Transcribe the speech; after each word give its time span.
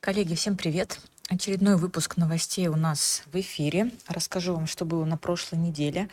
Коллеги, 0.00 0.36
всем 0.36 0.56
привет! 0.56 1.00
Очередной 1.28 1.76
выпуск 1.76 2.16
новостей 2.16 2.68
у 2.68 2.76
нас 2.76 3.24
в 3.32 3.34
эфире. 3.40 3.90
Расскажу 4.06 4.54
вам, 4.54 4.68
что 4.68 4.84
было 4.84 5.04
на 5.04 5.16
прошлой 5.16 5.58
неделе. 5.58 6.08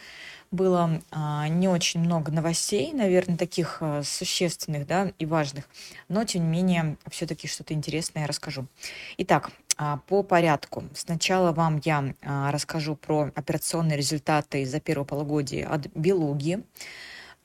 Было 0.49 1.01
а, 1.11 1.47
не 1.47 1.67
очень 1.67 1.99
много 1.99 2.31
новостей, 2.31 2.91
наверное, 2.93 3.37
таких 3.37 3.77
а, 3.81 4.01
существенных 4.03 4.87
да, 4.87 5.11
и 5.19 5.27
важных, 5.27 5.65
но 6.09 6.23
тем 6.23 6.45
не 6.45 6.49
менее 6.49 6.97
все-таки 7.11 7.47
что-то 7.47 7.75
интересное 7.75 8.23
я 8.23 8.27
расскажу. 8.27 8.65
Итак, 9.19 9.51
а, 9.77 9.97
по 10.07 10.23
порядку. 10.23 10.83
Сначала 10.95 11.51
вам 11.51 11.79
я 11.85 12.15
а, 12.23 12.51
расскажу 12.51 12.95
про 12.95 13.31
операционные 13.35 13.97
результаты 13.97 14.65
за 14.65 14.79
первое 14.79 15.05
полугодие 15.05 15.67
от 15.67 15.87
Белуги. 15.93 16.63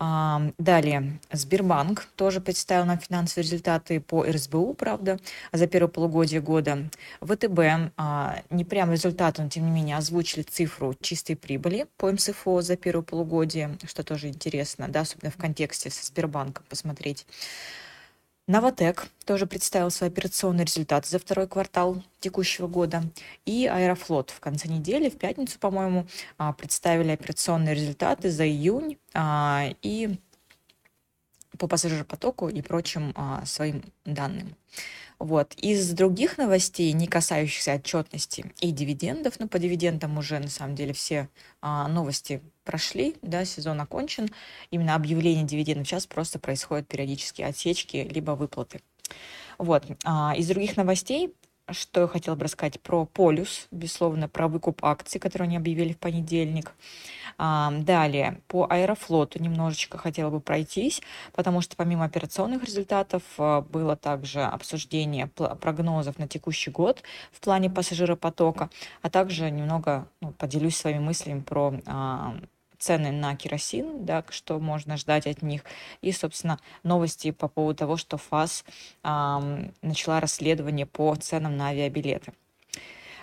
Далее, 0.00 1.20
Сбербанк 1.30 2.06
тоже 2.16 2.40
представил 2.40 2.86
нам 2.86 2.98
финансовые 2.98 3.44
результаты 3.44 4.00
по 4.00 4.24
РСБУ, 4.24 4.72
правда, 4.72 5.18
за 5.52 5.66
первое 5.66 5.90
полугодие 5.90 6.40
года. 6.40 6.88
ВТБ, 7.20 7.92
а, 7.98 8.40
не 8.48 8.64
прям 8.64 8.90
результаты, 8.90 9.42
но 9.42 9.50
тем 9.50 9.66
не 9.66 9.70
менее 9.70 9.98
озвучили 9.98 10.42
цифру 10.42 10.94
чистой 11.02 11.34
прибыли 11.36 11.86
по 11.98 12.10
МСФО 12.10 12.62
за 12.62 12.78
первое 12.78 13.04
полугодие, 13.04 13.76
что 13.86 14.02
тоже 14.02 14.28
интересно, 14.28 14.88
да, 14.88 15.00
особенно 15.00 15.30
в 15.30 15.36
контексте 15.36 15.90
со 15.90 16.06
Сбербанком 16.06 16.64
посмотреть. 16.70 17.26
Новотек 18.50 19.06
тоже 19.26 19.46
представил 19.46 19.92
свои 19.92 20.10
операционные 20.10 20.64
результаты 20.64 21.08
за 21.08 21.20
второй 21.20 21.46
квартал 21.46 22.02
текущего 22.18 22.66
года. 22.66 23.04
И 23.46 23.68
Аэрофлот 23.72 24.30
в 24.30 24.40
конце 24.40 24.66
недели, 24.66 25.08
в 25.08 25.18
пятницу, 25.18 25.56
по-моему, 25.60 26.08
а, 26.36 26.52
представили 26.52 27.12
операционные 27.12 27.76
результаты 27.76 28.28
за 28.28 28.48
июнь 28.48 28.98
а, 29.14 29.68
и 29.82 30.18
по 31.58 31.68
пассажиропотоку 31.68 32.48
и 32.48 32.60
прочим 32.60 33.12
а, 33.14 33.46
своим 33.46 33.84
данным. 34.04 34.56
Вот. 35.20 35.54
Из 35.54 35.88
других 35.92 36.36
новостей, 36.36 36.90
не 36.92 37.06
касающихся 37.06 37.74
отчетности 37.74 38.52
и 38.60 38.72
дивидендов, 38.72 39.38
ну, 39.38 39.46
по 39.46 39.60
дивидендам 39.60 40.18
уже, 40.18 40.40
на 40.40 40.48
самом 40.48 40.74
деле, 40.74 40.92
все 40.92 41.28
новости 41.62 42.42
прошли, 42.64 43.16
да, 43.22 43.44
сезон 43.44 43.80
окончен. 43.80 44.28
Именно 44.70 44.94
объявление 44.94 45.44
дивидендов 45.44 45.86
сейчас 45.86 46.06
просто 46.06 46.38
происходят 46.38 46.88
периодические 46.88 47.46
отсечки, 47.46 48.08
либо 48.10 48.32
выплаты. 48.32 48.80
Вот. 49.58 49.86
А, 50.04 50.34
из 50.36 50.48
других 50.48 50.76
новостей 50.76 51.34
что 51.72 52.02
я 52.02 52.08
хотела 52.08 52.34
бы 52.34 52.44
рассказать 52.44 52.80
про 52.80 53.04
полюс, 53.06 53.68
безусловно, 53.70 54.28
про 54.28 54.48
выкуп 54.48 54.84
акций, 54.84 55.20
которые 55.20 55.46
они 55.46 55.56
объявили 55.56 55.92
в 55.92 55.98
понедельник. 55.98 56.72
Далее, 57.40 58.42
по 58.48 58.66
Аэрофлоту 58.68 59.42
немножечко 59.42 59.96
хотела 59.96 60.28
бы 60.28 60.40
пройтись, 60.40 61.00
потому 61.32 61.62
что 61.62 61.74
помимо 61.74 62.04
операционных 62.04 62.64
результатов 62.64 63.22
а, 63.38 63.62
было 63.62 63.96
также 63.96 64.42
обсуждение 64.42 65.26
прогнозов 65.26 66.18
на 66.18 66.28
текущий 66.28 66.70
год 66.70 67.02
в 67.32 67.40
плане 67.40 67.70
пассажиропотока, 67.70 68.68
а 69.00 69.08
также 69.08 69.50
немного 69.50 70.06
ну, 70.20 70.32
поделюсь 70.32 70.76
своими 70.76 70.98
мыслями 70.98 71.40
про 71.40 71.72
а, 71.86 72.36
цены 72.76 73.10
на 73.10 73.34
керосин, 73.36 74.04
да, 74.04 74.22
что 74.28 74.58
можно 74.58 74.98
ждать 74.98 75.26
от 75.26 75.40
них, 75.40 75.64
и, 76.02 76.12
собственно, 76.12 76.58
новости 76.82 77.30
по 77.30 77.48
поводу 77.48 77.78
того, 77.78 77.96
что 77.96 78.18
ФАС 78.18 78.66
э, 79.02 79.70
начала 79.82 80.20
расследование 80.20 80.86
по 80.86 81.14
ценам 81.14 81.56
на 81.56 81.68
авиабилеты. 81.68 82.32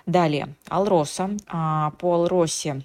Далее, 0.06 0.56
Алроса. 0.70 1.32
А, 1.48 1.92
по 2.00 2.14
Алросе 2.14 2.84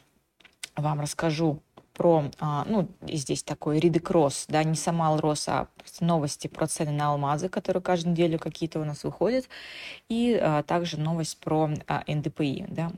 вам 0.77 1.01
расскажу 1.01 1.63
про, 1.95 2.25
а, 2.41 2.65
ну, 2.67 2.89
здесь 3.03 3.43
такой 3.43 3.79
ридекросс, 3.79 4.47
да, 4.49 4.65
не 4.65 4.75
сама 4.75 5.09
Алроса, 5.09 5.61
а 5.61 5.69
новости 6.01 6.49
про 6.49 6.67
цены 6.67 6.93
на 6.93 7.09
алмазы, 7.11 7.49
которые 7.49 7.83
каждую 7.83 8.13
неделю 8.13 8.39
какие-то 8.39 8.81
у 8.81 8.85
нас 8.85 9.05
выходят, 9.05 9.49
и 10.09 10.39
а, 10.41 10.63
также 10.63 10.99
новость 10.99 11.39
про 11.39 11.71
а, 11.87 12.03
НДПИ, 12.07 12.67
да, 12.69 12.93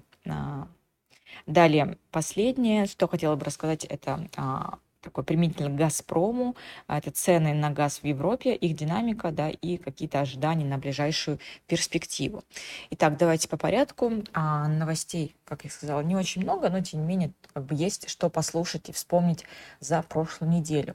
Далее, 1.47 1.99
последнее, 2.11 2.87
что 2.87 3.09
хотела 3.09 3.37
бы 3.37 3.45
рассказать, 3.45 3.85
это 3.85 4.29
а, 4.37 4.79
такой 5.05 5.25
применительно 5.25 5.71
к 5.71 5.77
«Газпрому». 5.77 6.57
А, 6.87 6.99
это 6.99 7.11
цены 7.11 7.55
на 7.55 7.71
газ 7.71 7.99
в 7.99 8.05
Европе, 8.05 8.55
их 8.55 8.75
динамика, 8.77 9.31
да, 9.31 9.51
и 9.51 9.77
какие-то 9.77 10.21
ожидания 10.21 10.65
на 10.65 10.79
ближайшую 10.79 11.39
перспективу. 11.67 12.43
Итак, 12.91 13.17
давайте 13.19 13.49
по 13.49 13.57
порядку. 13.57 14.11
А, 14.33 14.67
новостей, 14.69 15.37
как 15.45 15.65
я 15.65 15.71
сказала, 15.71 16.01
не 16.01 16.17
очень 16.17 16.43
много, 16.43 16.71
но 16.71 16.81
тем 16.81 17.01
не 17.01 17.07
менее 17.07 17.33
как 17.53 17.65
бы 17.67 17.75
есть 17.75 18.09
что 18.09 18.29
послушать 18.31 18.89
и 18.89 18.93
вспомнить 18.93 19.45
за 19.81 20.03
прошлую 20.03 20.51
неделю. 20.51 20.95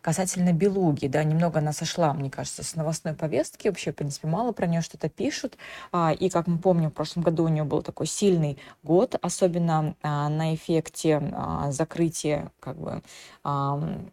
Касательно 0.00 0.52
Белуги, 0.52 1.06
да, 1.06 1.22
немного 1.24 1.58
она 1.58 1.72
сошла, 1.72 2.14
мне 2.14 2.30
кажется, 2.30 2.62
с 2.62 2.74
новостной 2.74 3.14
повестки. 3.14 3.68
Вообще, 3.68 3.92
в 3.92 3.96
принципе, 3.96 4.28
мало 4.28 4.52
про 4.52 4.66
нее 4.66 4.80
что-то 4.80 5.08
пишут. 5.08 5.58
А, 5.92 6.12
и, 6.12 6.30
как 6.30 6.46
мы 6.46 6.58
помним, 6.58 6.90
в 6.90 6.94
прошлом 6.94 7.22
году 7.22 7.44
у 7.44 7.48
нее 7.48 7.64
был 7.64 7.82
такой 7.82 8.06
сильный 8.06 8.58
год, 8.82 9.16
особенно 9.20 9.94
а, 10.02 10.28
на 10.28 10.54
эффекте 10.54 11.20
а, 11.32 11.70
закрытия 11.72 12.52
как 12.60 12.78
бы 12.78 13.02
um, 13.48 14.10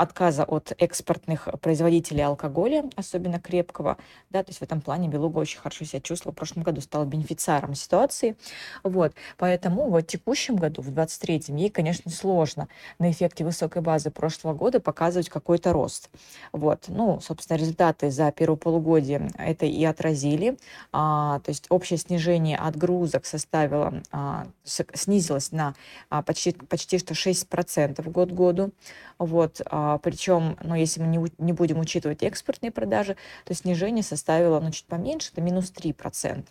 отказа 0.00 0.44
от 0.44 0.72
экспортных 0.78 1.46
производителей 1.60 2.24
алкоголя, 2.24 2.84
особенно 2.96 3.38
крепкого, 3.38 3.98
да, 4.30 4.42
то 4.42 4.48
есть 4.48 4.60
в 4.60 4.62
этом 4.62 4.80
плане 4.80 5.08
Белуга 5.08 5.40
очень 5.40 5.58
хорошо 5.58 5.84
себя 5.84 6.00
чувствовала, 6.00 6.32
в 6.32 6.36
прошлом 6.36 6.62
году 6.62 6.80
стала 6.80 7.04
бенефициаром 7.04 7.74
ситуации, 7.74 8.34
вот, 8.82 9.12
поэтому 9.36 9.90
в 9.90 10.02
текущем 10.02 10.56
году, 10.56 10.80
в 10.80 10.88
23-м, 10.88 11.54
ей, 11.56 11.68
конечно, 11.68 12.10
сложно 12.10 12.68
на 12.98 13.10
эффекте 13.10 13.44
высокой 13.44 13.82
базы 13.82 14.10
прошлого 14.10 14.54
года 14.54 14.80
показывать 14.80 15.28
какой-то 15.28 15.74
рост, 15.74 16.08
вот, 16.52 16.84
ну, 16.88 17.20
собственно, 17.20 17.58
результаты 17.58 18.10
за 18.10 18.32
первое 18.32 18.56
полугодие 18.56 19.30
это 19.36 19.66
и 19.66 19.84
отразили, 19.84 20.56
а, 20.92 21.40
то 21.40 21.50
есть 21.50 21.66
общее 21.68 21.98
снижение 21.98 22.56
отгрузок 22.56 23.26
составило, 23.26 24.02
а, 24.12 24.46
снизилось 24.64 25.52
на 25.52 25.74
а, 26.08 26.22
почти, 26.22 26.52
почти 26.52 26.98
что 26.98 27.12
6% 27.12 28.08
год 28.10 28.32
году, 28.32 28.70
вот, 29.18 29.60
а, 29.66 29.89
причем, 29.98 30.56
ну, 30.62 30.74
если 30.74 31.00
мы 31.00 31.06
не, 31.06 31.32
не 31.38 31.52
будем 31.52 31.78
учитывать 31.80 32.22
экспортные 32.22 32.70
продажи, 32.70 33.16
то 33.44 33.54
снижение 33.54 34.02
составило, 34.02 34.60
ну, 34.60 34.70
чуть 34.70 34.86
поменьше, 34.86 35.30
это 35.32 35.40
минус 35.40 35.72
3%. 35.72 36.44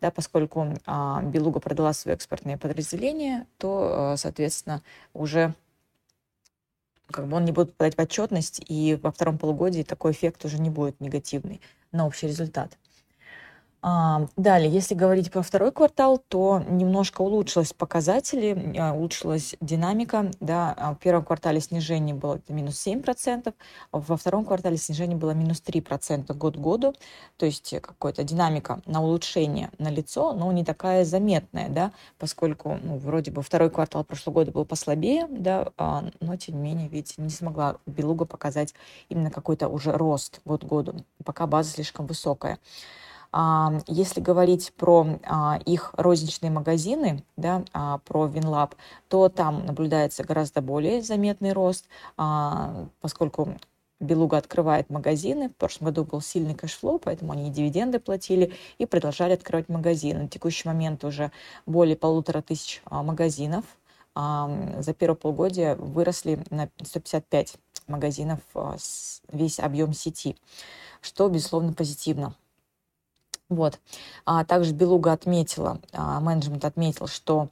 Да, 0.00 0.10
поскольку 0.10 0.74
а, 0.86 1.22
Белуга 1.22 1.60
продала 1.60 1.92
свое 1.92 2.14
экспортное 2.14 2.58
подразделение, 2.58 3.46
то, 3.58 4.12
а, 4.12 4.16
соответственно, 4.16 4.82
уже 5.12 5.54
как 7.06 7.26
бы 7.26 7.36
он 7.36 7.44
не 7.44 7.52
будет 7.52 7.74
подать 7.74 7.96
в 7.96 8.00
отчетность, 8.00 8.62
и 8.66 8.98
во 9.02 9.10
втором 9.10 9.38
полугодии 9.38 9.82
такой 9.82 10.12
эффект 10.12 10.44
уже 10.44 10.60
не 10.60 10.70
будет 10.70 11.00
негативный 11.00 11.60
на 11.92 12.06
общий 12.06 12.28
результат. 12.28 12.76
А, 13.82 14.26
далее, 14.36 14.70
если 14.70 14.94
говорить 14.94 15.30
про 15.30 15.42
второй 15.42 15.72
квартал, 15.72 16.18
то 16.28 16.62
немножко 16.68 17.22
улучшились 17.22 17.72
показатели, 17.72 18.76
а, 18.78 18.92
улучшилась 18.92 19.56
динамика. 19.60 20.30
Да, 20.40 20.74
а 20.76 20.94
в 20.94 20.98
первом 20.98 21.24
квартале 21.24 21.60
снижение 21.60 22.14
было 22.14 22.40
минус 22.48 22.86
7%, 22.86 23.54
во 23.92 24.16
втором 24.16 24.44
квартале 24.44 24.76
снижение 24.76 25.16
было 25.16 25.30
минус 25.30 25.62
3% 25.64 26.34
год 26.34 26.56
к 26.56 26.60
году. 26.60 26.94
То 27.38 27.46
есть 27.46 27.74
какая-то 27.80 28.22
динамика 28.22 28.82
на 28.84 29.02
улучшение 29.02 29.70
на 29.78 29.88
лицо, 29.88 30.34
но 30.34 30.52
не 30.52 30.64
такая 30.64 31.04
заметная, 31.06 31.70
да, 31.70 31.92
поскольку 32.18 32.78
ну, 32.82 32.98
вроде 32.98 33.30
бы 33.30 33.42
второй 33.42 33.70
квартал 33.70 34.04
прошлого 34.04 34.34
года 34.34 34.52
был 34.52 34.64
послабее, 34.66 35.26
да, 35.30 35.68
но 36.20 36.36
тем 36.36 36.56
не 36.56 36.62
менее, 36.70 36.88
видите, 36.88 37.14
не 37.18 37.30
смогла 37.30 37.76
Белуга 37.86 38.26
показать 38.26 38.74
именно 39.08 39.30
какой-то 39.30 39.68
уже 39.68 39.92
рост 39.92 40.40
год 40.44 40.64
к 40.64 40.66
году, 40.66 40.96
пока 41.24 41.46
база 41.46 41.70
слишком 41.70 42.06
высокая. 42.06 42.58
Если 43.32 44.20
говорить 44.20 44.72
про 44.76 45.06
а, 45.24 45.60
их 45.64 45.94
розничные 45.96 46.50
магазины, 46.50 47.22
да, 47.36 47.64
а, 47.72 47.98
про 47.98 48.26
Винлаб, 48.26 48.74
то 49.08 49.28
там 49.28 49.66
наблюдается 49.66 50.24
гораздо 50.24 50.60
более 50.60 51.00
заметный 51.00 51.52
рост, 51.52 51.86
а, 52.16 52.86
поскольку 53.00 53.56
Белуга 54.00 54.38
открывает 54.38 54.90
магазины. 54.90 55.48
В 55.48 55.54
прошлом 55.54 55.86
году 55.86 56.04
был 56.04 56.20
сильный 56.20 56.54
cash 56.54 56.74
flow, 56.74 56.98
поэтому 56.98 57.32
они 57.32 57.50
дивиденды 57.50 58.00
платили 58.00 58.52
и 58.78 58.86
продолжали 58.86 59.34
открывать 59.34 59.68
магазины. 59.68 60.22
На 60.22 60.28
текущий 60.28 60.66
момент 60.66 61.04
уже 61.04 61.30
более 61.66 61.96
полутора 61.96 62.42
тысяч 62.42 62.82
магазинов. 62.90 63.64
За 64.16 64.94
первое 64.98 65.16
полугодие 65.16 65.76
выросли 65.76 66.42
на 66.48 66.68
155 66.82 67.56
магазинов 67.86 68.40
весь 69.30 69.60
объем 69.60 69.92
сети, 69.92 70.36
что, 71.02 71.28
безусловно, 71.28 71.74
позитивно. 71.74 72.34
Вот. 73.50 73.80
А 74.24 74.44
также 74.44 74.72
Белуга 74.72 75.12
отметила, 75.12 75.80
а, 75.92 76.20
менеджмент 76.20 76.64
отметил, 76.64 77.08
что 77.08 77.48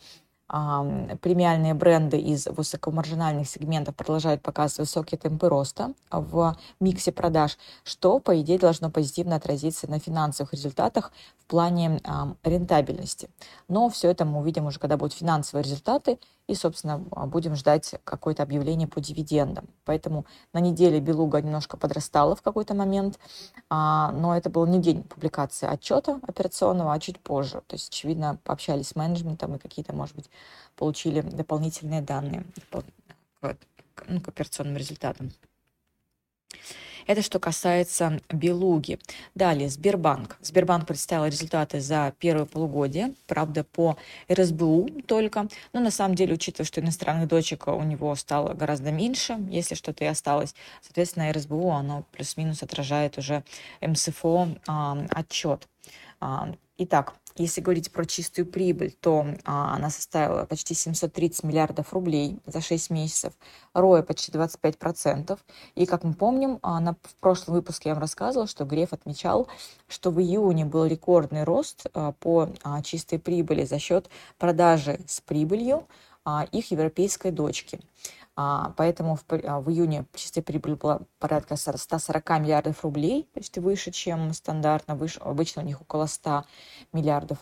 а, 0.49 0.83
премиальные 1.21 1.75
бренды 1.75 2.19
из 2.19 2.47
высокомаржинальных 2.47 3.47
сегментов 3.49 3.97
продолжают 3.97 4.41
показывать 4.41 4.89
высокие 4.89 5.19
темпы 5.19 5.49
роста 5.49 5.93
в 6.11 6.57
миксе 6.81 7.13
продаж, 7.13 7.59
что, 7.83 8.21
по 8.21 8.41
идее, 8.41 8.59
должно 8.59 8.91
позитивно 8.91 9.37
отразиться 9.37 9.91
на 9.91 9.99
финансовых 9.99 10.55
результатах 10.55 11.13
в 11.37 11.47
плане 11.47 12.01
рентабельности. 12.45 13.29
Но 13.67 13.91
все 13.91 14.11
это 14.11 14.25
мы 14.25 14.39
увидим 14.39 14.67
уже, 14.67 14.79
когда 14.79 14.97
будут 14.97 15.13
финансовые 15.13 15.65
результаты, 15.65 16.19
и, 16.49 16.55
собственно, 16.55 17.05
а, 17.13 17.27
будем 17.27 17.55
ждать 17.55 17.95
какое-то 18.05 18.43
объявление 18.43 18.89
по 18.89 19.01
дивидендам. 19.01 19.67
Поэтому 19.85 20.25
на 20.53 20.61
неделе 20.61 20.99
Белуга 20.99 21.41
немножко 21.43 21.77
подрастала 21.77 22.35
в 22.35 22.43
какой-то 22.43 22.75
момент, 22.75 23.19
а, 23.69 24.11
но 24.13 24.37
это 24.37 24.51
был 24.51 24.67
не 24.67 24.81
день 24.81 25.03
публикации 25.03 25.69
отчета 25.69 26.19
операционного, 26.27 26.93
а 26.93 26.99
чуть 26.99 27.21
позже. 27.21 27.63
То 27.67 27.75
есть, 27.75 27.91
очевидно, 27.91 28.41
пообщались 28.45 28.89
с 28.89 28.97
менеджментом 28.97 29.55
и 29.55 29.59
какие-то, 29.59 29.95
может 29.95 30.17
быть, 30.17 30.31
получили 30.75 31.21
дополнительные 31.21 32.01
данные 32.01 32.45
ну, 34.09 34.21
к 34.21 34.29
операционным 34.29 34.77
результатам. 34.77 35.31
Это 37.09 37.23
что 37.23 37.39
касается 37.39 38.21
Белуги. 38.29 38.99
Далее, 39.35 39.71
Сбербанк. 39.71 40.37
Сбербанк 40.43 40.87
представил 40.87 41.25
результаты 41.25 41.81
за 41.81 42.13
первое 42.19 42.45
полугодие, 42.45 43.15
правда, 43.27 43.65
по 43.65 43.97
РСБУ 44.31 44.91
только. 45.07 45.49
Но 45.73 45.81
на 45.81 45.91
самом 45.91 46.15
деле, 46.15 46.35
учитывая, 46.35 46.67
что 46.67 46.83
иностранных 46.83 47.27
дочек 47.27 47.67
у 47.67 47.83
него 47.83 48.15
стало 48.15 48.53
гораздо 48.53 48.93
меньше, 48.93 49.39
если 49.49 49.75
что-то 49.75 50.05
и 50.05 50.07
осталось, 50.07 50.55
соответственно, 50.83 51.33
РСБУ, 51.33 51.71
оно 51.71 52.05
плюс-минус 52.13 52.63
отражает 52.63 53.17
уже 53.17 53.43
МСФО 53.81 54.49
а, 54.67 54.99
отчет. 55.11 55.67
А, 56.21 56.53
итак, 56.77 57.15
если 57.43 57.61
говорить 57.61 57.93
про 57.93 58.05
чистую 58.05 58.47
прибыль, 58.47 58.95
то 59.01 59.27
а, 59.45 59.75
она 59.75 59.91
составила 59.91 60.45
почти 60.45 60.75
730 60.75 61.45
миллиардов 61.45 61.93
рублей 61.93 62.41
за 62.47 62.61
6 62.61 62.91
месяцев, 62.91 63.33
роя 63.75 64.03
почти 64.03 64.33
25%. 64.33 65.39
И, 65.75 65.87
как 65.87 66.05
мы 66.05 66.15
помним, 66.15 66.59
а, 66.63 66.81
на, 66.81 66.95
в 66.95 67.15
прошлом 67.21 67.55
выпуске 67.55 67.91
я 67.91 67.95
вам 67.95 68.03
рассказывала, 68.03 68.49
что 68.49 68.65
Греф 68.65 68.93
отмечал, 68.93 69.49
что 69.89 70.11
в 70.11 70.21
июне 70.21 70.65
был 70.65 70.87
рекордный 70.87 71.45
рост 71.45 71.87
а, 71.95 72.13
по 72.13 72.51
а, 72.63 72.83
чистой 72.83 73.19
прибыли 73.19 73.65
за 73.65 73.79
счет 73.79 74.09
продажи 74.39 75.01
с 75.07 75.21
прибылью 75.21 75.87
а, 76.25 76.47
их 76.53 76.71
европейской 76.71 77.31
дочки. 77.31 77.81
А, 78.41 78.73
поэтому 78.77 79.17
в, 79.17 79.25
а, 79.33 79.61
в 79.61 79.69
июне 79.69 80.05
чистая 80.15 80.43
прибыль 80.43 80.77
была 80.77 81.01
порядка 81.19 81.57
140 81.57 82.39
миллиардов 82.39 82.85
рублей, 82.85 83.25
то 83.35 83.41
есть 83.41 83.59
выше, 83.59 83.91
чем 83.91 84.33
стандартно, 84.33 84.95
выше, 84.95 85.19
обычно 85.19 85.63
у 85.63 85.65
них 85.65 85.81
около 85.81 86.07
100 86.07 86.45
миллиардов. 86.93 87.39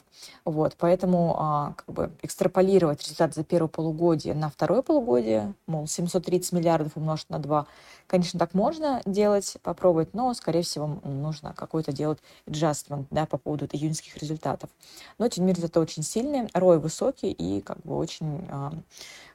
Вот, 0.46 0.74
поэтому 0.78 1.36
а, 1.38 1.74
как 1.76 1.94
бы 1.94 2.12
экстраполировать 2.22 3.02
результат 3.02 3.34
за 3.34 3.44
первое 3.44 3.68
полугодие 3.68 4.32
на 4.32 4.48
второе 4.48 4.80
полугодие, 4.80 5.52
мол, 5.66 5.86
730 5.86 6.52
миллиардов 6.52 6.92
умножить 6.96 7.28
на 7.28 7.40
2, 7.40 7.66
конечно, 8.06 8.40
так 8.40 8.54
можно 8.54 9.02
делать, 9.04 9.58
попробовать, 9.62 10.14
но, 10.14 10.32
скорее 10.32 10.62
всего, 10.62 10.98
нужно 11.04 11.52
какой-то 11.52 11.92
делать 11.92 12.20
adjustment 12.46 13.04
да, 13.10 13.26
по 13.26 13.36
поводу 13.36 13.68
июньских 13.70 14.16
результатов. 14.16 14.70
Но, 15.18 15.28
тем 15.28 15.44
не 15.44 15.48
менее, 15.48 15.56
результаты 15.56 15.80
очень 15.80 16.02
сильные, 16.02 16.48
рой 16.54 16.78
высокий 16.78 17.32
и 17.32 17.60
как 17.60 17.82
бы 17.82 17.98
очень 17.98 18.48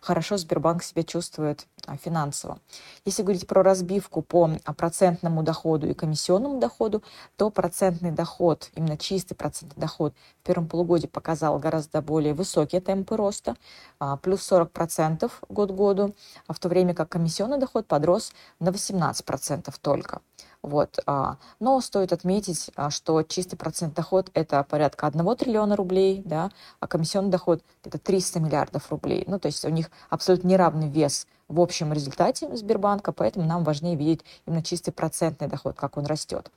хорошо 0.01 0.37
Сбербанк 0.37 0.83
себя 0.83 1.03
чувствует 1.03 1.67
а, 1.85 1.95
финансово. 1.95 2.59
Если 3.05 3.21
говорить 3.21 3.47
про 3.47 3.63
разбивку 3.63 4.21
по 4.21 4.49
а, 4.65 4.73
процентному 4.73 5.43
доходу 5.43 5.87
и 5.87 5.93
комиссионному 5.93 6.59
доходу, 6.59 7.03
то 7.37 7.49
процентный 7.49 8.11
доход, 8.11 8.69
именно 8.75 8.97
чистый 8.97 9.35
процентный 9.35 9.79
доход 9.79 10.13
в 10.41 10.45
первом 10.45 10.67
полугодии 10.67 11.07
показал 11.07 11.59
гораздо 11.59 12.01
более 12.01 12.33
высокие 12.33 12.81
темпы 12.81 13.15
роста, 13.15 13.55
а, 13.99 14.17
плюс 14.17 14.41
40% 14.51 15.31
год 15.47 15.71
году, 15.71 16.15
в 16.49 16.59
то 16.59 16.67
время 16.67 16.93
как 16.93 17.09
комиссионный 17.09 17.59
доход 17.59 17.85
подрос 17.85 18.33
на 18.59 18.71
18% 18.71 19.73
только. 19.79 20.21
Вот. 20.63 20.99
А, 21.07 21.37
но 21.59 21.81
стоит 21.81 22.13
отметить, 22.13 22.69
а, 22.75 22.91
что 22.91 23.23
чистый 23.23 23.55
процент 23.55 23.95
доход– 23.95 24.29
это 24.33 24.63
порядка 24.63 25.07
1 25.07 25.35
триллиона 25.35 25.75
рублей, 25.75 26.21
да, 26.23 26.51
а 26.79 26.87
комиссионный 26.87 27.31
доход– 27.31 27.63
это 27.83 27.97
300 27.97 28.39
миллиардов 28.39 28.91
рублей. 28.91 29.23
Ну, 29.27 29.39
то 29.39 29.47
есть 29.47 29.65
у 29.65 29.69
них 29.69 29.89
абсолютно 30.09 30.47
неравный 30.47 30.87
вес 30.87 31.25
в 31.47 31.59
общем 31.59 31.91
результате 31.93 32.55
Сбербанка, 32.55 33.11
поэтому 33.11 33.45
нам 33.45 33.63
важнее 33.63 33.95
видеть 33.95 34.23
именно 34.45 34.63
чистый 34.63 34.91
процентный 34.91 35.47
доход, 35.47 35.75
как 35.75 35.97
он 35.97 36.05
растет. 36.05 36.51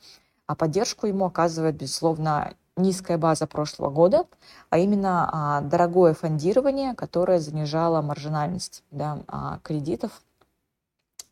А 0.46 0.54
поддержку 0.54 1.06
ему 1.06 1.24
оказывает, 1.24 1.76
безусловно, 1.76 2.52
низкая 2.76 3.18
база 3.18 3.46
прошлого 3.46 3.90
года, 3.90 4.26
а 4.70 4.78
именно 4.78 5.28
а, 5.32 5.60
дорогое 5.62 6.14
фондирование, 6.14 6.94
которое 6.94 7.38
занижало 7.38 8.02
маржинальность 8.02 8.82
да, 8.90 9.20
а, 9.28 9.58
кредитов 9.62 10.22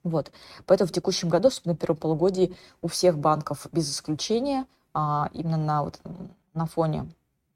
вот. 0.04 0.32
Поэтому 0.66 0.88
в 0.88 0.93
текущем 0.93 1.28
году, 1.28 1.49
особенно 1.49 1.75
на 1.75 1.78
первом 1.78 1.96
полугодии, 1.96 2.56
у 2.81 2.88
всех 2.88 3.19
банков 3.19 3.66
без 3.72 3.90
исключения, 3.90 4.66
а, 4.94 5.28
именно 5.32 5.56
на, 5.56 5.84
вот, 5.84 6.00
на 6.54 6.66
фоне 6.66 7.06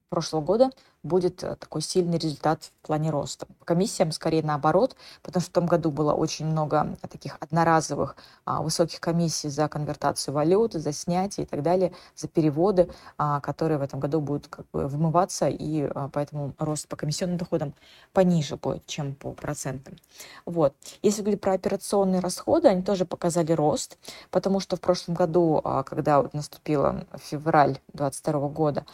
прошлого 0.09 0.43
года 0.43 0.71
будет 1.07 1.43
э, 1.43 1.57
такой 1.57 1.83
сильный 1.83 2.19
результат 2.19 2.65
в 2.83 2.87
плане 2.87 3.11
роста. 3.11 3.47
Комиссиям 3.65 4.13
скорее 4.13 4.43
наоборот, 4.43 4.97
потому 5.23 5.41
что 5.41 5.51
в 5.51 5.55
том 5.55 5.67
году 5.67 5.91
было 5.91 6.13
очень 6.13 6.47
много 6.47 6.97
таких 7.11 7.37
одноразовых 7.41 8.17
а, 8.45 8.63
высоких 8.63 9.01
комиссий 9.01 9.49
за 9.49 9.69
конвертацию 9.69 10.35
валюты, 10.35 10.79
за 10.79 10.93
снятие 10.93 11.47
и 11.47 11.49
так 11.49 11.63
далее, 11.63 11.93
за 12.15 12.29
переводы, 12.29 12.89
а, 13.19 13.41
которые 13.41 13.79
в 13.79 13.83
этом 13.83 13.99
году 13.99 14.21
будут 14.21 14.47
как 14.49 14.67
бы 14.73 14.87
вымываться, 14.87 15.49
и 15.49 15.83
а, 15.83 16.09
поэтому 16.13 16.53
рост 16.59 16.87
по 16.89 16.97
комиссионным 16.97 17.39
доходам 17.39 17.75
пониже 18.13 18.57
будет, 18.57 18.87
чем 18.87 19.15
по 19.15 19.33
процентам. 19.33 19.97
Вот. 20.45 20.75
Если 21.03 21.23
говорить 21.23 21.41
про 21.41 21.55
операционные 21.55 22.21
расходы, 22.21 22.69
они 22.69 22.83
тоже 22.83 23.05
показали 23.05 23.53
рост, 23.53 23.99
потому 24.31 24.61
что 24.61 24.77
в 24.77 24.81
прошлом 24.81 25.15
году, 25.15 25.61
когда 25.87 26.21
вот 26.23 26.35
наступила 26.35 27.05
февраль 27.17 27.79
2022 27.93 28.49
года, 28.49 28.87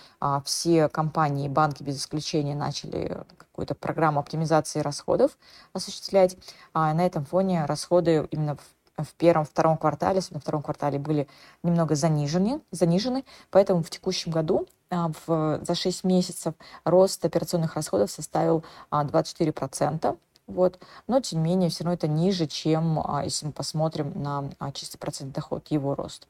все 0.44 0.88
компании 0.88 1.47
и 1.47 1.49
банки 1.49 1.82
без 1.82 1.99
исключения 2.02 2.54
начали 2.54 3.25
какую-то 3.37 3.75
программу 3.75 4.20
оптимизации 4.20 4.81
расходов 4.81 5.38
осуществлять. 5.72 6.37
А 6.75 6.93
на 6.94 7.06
этом 7.06 7.25
фоне 7.25 7.64
расходы 7.64 8.26
именно 8.31 8.56
в 8.56 8.60
в 8.99 9.14
первом-втором 9.14 9.78
квартале, 9.78 10.19
особенно 10.19 10.40
в 10.40 10.43
втором 10.43 10.62
квартале, 10.62 10.99
были 10.99 11.26
немного 11.62 11.94
занижены, 11.94 12.60
занижены 12.70 13.25
поэтому 13.50 13.82
в 13.82 13.90
текущем 13.90 14.31
году 14.31 14.66
а, 14.90 15.10
в, 15.26 15.60
за 15.64 15.75
6 15.75 16.04
месяцев 16.04 16.54
рост 16.84 17.25
операционных 17.25 17.75
расходов 17.75 18.10
составил 18.10 18.64
24%. 18.90 19.99
А, 20.02 20.16
вот. 20.46 20.78
Но, 21.06 21.20
тем 21.20 21.43
не 21.43 21.50
менее, 21.50 21.70
все 21.70 21.84
равно 21.84 21.94
это 21.94 22.08
ниже, 22.08 22.46
чем 22.46 23.00
а, 23.04 23.25
если 23.25 23.46
мы 23.46 23.52
посмотрим 23.52 24.12
на 24.22 24.50
чистый 24.72 24.99
процент 24.99 25.32
доход, 25.32 25.69
его 25.69 25.94
рост. 25.94 26.28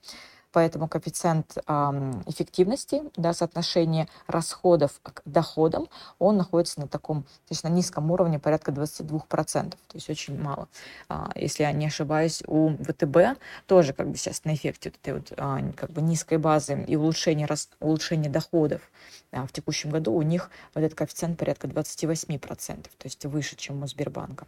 Поэтому 0.52 0.88
коэффициент 0.88 1.56
эффективности, 2.26 3.02
да, 3.16 3.32
соотношение 3.32 4.08
расходов 4.26 5.00
к 5.02 5.22
доходам, 5.24 5.88
он 6.18 6.36
находится 6.36 6.80
на 6.80 6.88
таком, 6.88 7.22
то 7.22 7.50
есть 7.50 7.64
на 7.64 7.68
низком 7.68 8.10
уровне, 8.10 8.38
порядка 8.38 8.70
22%, 8.70 9.70
то 9.70 9.76
есть 9.94 10.10
очень 10.10 10.40
мало. 10.40 10.68
А, 11.08 11.30
если 11.34 11.62
я 11.62 11.72
не 11.72 11.86
ошибаюсь, 11.86 12.42
у 12.46 12.70
ВТБ 12.76 13.38
тоже 13.66 13.92
как 13.92 14.08
бы 14.08 14.16
сейчас 14.16 14.44
на 14.44 14.54
эффекте 14.54 14.90
вот 14.90 14.98
этой 15.00 15.14
вот 15.14 15.32
а, 15.38 15.60
как 15.76 15.90
бы 15.90 16.02
низкой 16.02 16.38
базы 16.38 16.84
и 16.86 16.96
улучшения, 16.96 17.48
улучшения 17.80 18.28
доходов 18.28 18.82
а, 19.30 19.46
в 19.46 19.52
текущем 19.52 19.90
году 19.90 20.12
у 20.12 20.22
них 20.22 20.50
вот 20.74 20.82
этот 20.84 20.96
коэффициент 20.96 21.38
порядка 21.38 21.66
28%, 21.66 22.82
то 22.82 22.88
есть 23.04 23.24
выше, 23.24 23.56
чем 23.56 23.82
у 23.82 23.86
Сбербанка. 23.86 24.46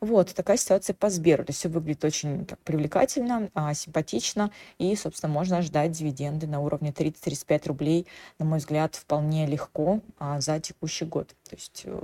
Вот 0.00 0.34
такая 0.34 0.56
ситуация 0.56 0.94
по 0.94 1.08
Сберу. 1.08 1.44
То 1.44 1.50
есть 1.50 1.60
все 1.60 1.68
выглядит 1.68 2.04
очень 2.04 2.44
так, 2.44 2.58
привлекательно, 2.60 3.50
а, 3.54 3.72
симпатично, 3.74 4.50
и, 4.78 4.94
собственно, 4.96 5.32
можно 5.32 5.62
ждать 5.62 5.92
дивиденды 5.92 6.46
на 6.46 6.60
уровне 6.60 6.92
30-35 6.92 7.66
рублей, 7.68 8.06
на 8.38 8.44
мой 8.44 8.58
взгляд, 8.58 8.94
вполне 8.94 9.46
легко 9.46 10.00
а, 10.18 10.40
за 10.40 10.60
текущий 10.60 11.04
год. 11.04 11.28
То 11.48 11.56
есть, 11.56 11.82
э, 11.84 12.00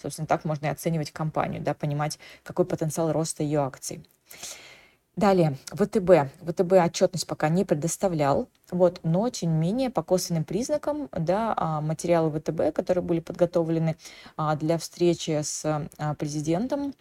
собственно, 0.00 0.26
так 0.26 0.44
можно 0.44 0.66
и 0.66 0.70
оценивать 0.70 1.10
компанию, 1.10 1.62
да, 1.62 1.74
понимать, 1.74 2.18
какой 2.42 2.64
потенциал 2.64 3.12
роста 3.12 3.42
ее 3.42 3.60
акций. 3.60 4.04
Далее, 5.16 5.56
ВТБ. 5.66 6.28
ВТБ 6.42 6.72
отчетность 6.72 7.28
пока 7.28 7.48
не 7.48 7.64
предоставлял, 7.64 8.48
вот, 8.72 8.98
но, 9.04 9.28
тем 9.30 9.52
не 9.52 9.58
менее, 9.58 9.90
по 9.90 10.02
косвенным 10.02 10.44
признакам, 10.44 11.08
да, 11.12 11.54
а, 11.56 11.80
материалы 11.80 12.36
ВТБ, 12.40 12.74
которые 12.74 13.04
были 13.04 13.20
подготовлены 13.20 13.96
а, 14.36 14.56
для 14.56 14.76
встречи 14.76 15.40
с 15.40 15.64
а, 15.64 16.14
президентом 16.14 16.94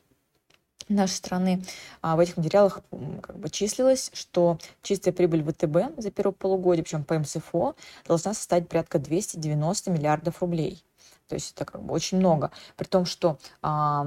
нашей 0.90 1.14
страны, 1.14 1.64
в 2.02 2.20
этих 2.20 2.36
материалах 2.36 2.82
как 3.22 3.40
бы 3.40 3.50
числилось, 3.50 4.12
что 4.14 4.60
чистая 4.82 5.14
прибыль 5.14 5.42
ВТБ 5.42 5.98
за 5.98 6.12
первое 6.12 6.34
полугодие, 6.34 6.84
причем 6.84 7.06
по 7.06 7.18
МСФО, 7.18 7.74
должна 8.06 8.34
составить 8.34 8.68
порядка 8.68 9.00
290 9.00 9.92
миллиардов 9.92 10.42
рублей. 10.42 10.84
То 11.28 11.36
есть 11.36 11.54
это 11.56 11.66
как 11.66 11.82
бы 11.84 11.94
очень 11.94 12.18
много. 12.18 12.52
При 12.76 12.86
том, 12.86 13.06
что 13.06 13.38
а, 13.62 14.04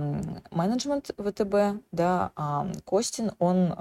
менеджмент 0.51 1.11
ВТБ, 1.17 1.83
да, 1.93 2.33
а, 2.37 2.71
Костин, 2.85 3.33
он 3.39 3.75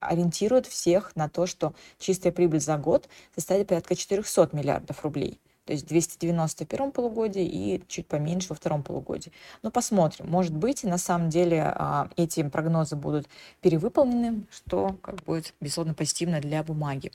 ориентирует 0.00 0.66
всех 0.66 1.14
на 1.16 1.28
то, 1.28 1.46
что 1.46 1.74
чистая 1.98 2.32
прибыль 2.32 2.60
за 2.60 2.76
год 2.76 3.08
составит 3.34 3.68
порядка 3.68 3.96
400 3.96 4.50
миллиардов 4.52 5.02
рублей. 5.04 5.40
То 5.64 5.72
есть 5.72 5.86
290 5.86 6.64
в 6.64 6.68
первом 6.68 6.92
полугодии 6.92 7.44
и 7.44 7.82
чуть 7.88 8.06
поменьше 8.06 8.48
во 8.50 8.54
втором 8.54 8.82
полугодии. 8.82 9.32
Но 9.62 9.70
посмотрим. 9.70 10.28
Может 10.28 10.54
быть, 10.54 10.84
на 10.84 10.98
самом 10.98 11.30
деле 11.30 11.62
а, 11.62 12.08
эти 12.16 12.42
прогнозы 12.42 12.96
будут 12.96 13.28
перевыполнены, 13.62 14.42
что 14.50 14.96
как 15.00 15.22
будет, 15.24 15.54
безусловно, 15.60 15.94
позитивно 15.94 16.40
для 16.40 16.62
бумаги. 16.62 17.12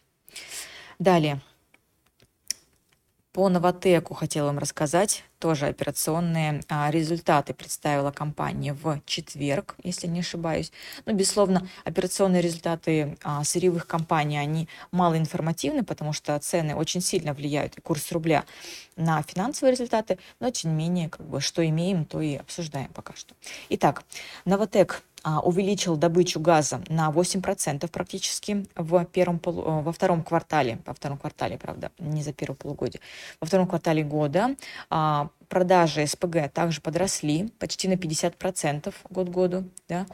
Далее. 0.97 1.41
По 3.31 3.47
Новотеку 3.47 4.15
хотела 4.15 4.47
вам 4.47 4.57
рассказать. 4.57 5.23
Тоже 5.37 5.67
операционные 5.67 6.61
а, 6.67 6.89
результаты 6.89 7.53
представила 7.53 8.09
компания 8.11 8.73
в 8.73 9.01
четверг, 9.05 9.75
если 9.83 10.07
не 10.07 10.21
ошибаюсь. 10.21 10.71
Но, 11.05 11.11
ну, 11.11 11.17
безусловно, 11.19 11.67
операционные 11.85 12.41
результаты 12.41 13.17
а, 13.23 13.43
сырьевых 13.43 13.85
компаний, 13.85 14.39
они 14.39 14.67
малоинформативны, 14.91 15.83
потому 15.83 16.11
что 16.11 16.37
цены 16.39 16.75
очень 16.75 17.01
сильно 17.01 17.35
влияют, 17.35 17.77
и 17.77 17.81
курс 17.81 18.11
рубля, 18.11 18.45
на 18.95 19.21
финансовые 19.21 19.73
результаты. 19.73 20.17
Но, 20.39 20.49
тем 20.49 20.71
не 20.71 20.77
менее, 20.77 21.09
как 21.09 21.25
бы, 21.27 21.39
что 21.39 21.65
имеем, 21.65 22.05
то 22.05 22.21
и 22.21 22.35
обсуждаем 22.35 22.89
пока 22.93 23.13
что. 23.15 23.35
Итак, 23.69 24.03
Новотек 24.43 25.03
увеличил 25.23 25.97
добычу 25.97 26.39
газа 26.39 26.81
на 26.87 27.09
8% 27.09 27.87
практически 27.89 28.65
в 28.75 29.05
первом 29.05 29.37
э, 29.45 29.49
во 29.49 29.91
втором 29.91 30.23
квартале, 30.23 30.79
во 30.85 30.93
втором 30.93 31.17
квартале, 31.17 31.57
правда, 31.57 31.91
не 31.99 32.23
за 32.23 32.33
первое 32.33 32.55
полугодие, 32.55 33.01
во 33.41 33.47
втором 33.47 33.67
квартале 33.67 34.03
года. 34.03 34.55
А, 34.89 35.29
продажи 35.49 36.05
СПГ 36.07 36.51
также 36.53 36.79
подросли 36.79 37.49
почти 37.59 37.87
на 37.87 37.93
50% 37.93 38.93
год 39.09 39.29
году, 39.29 39.65
да, 39.89 40.05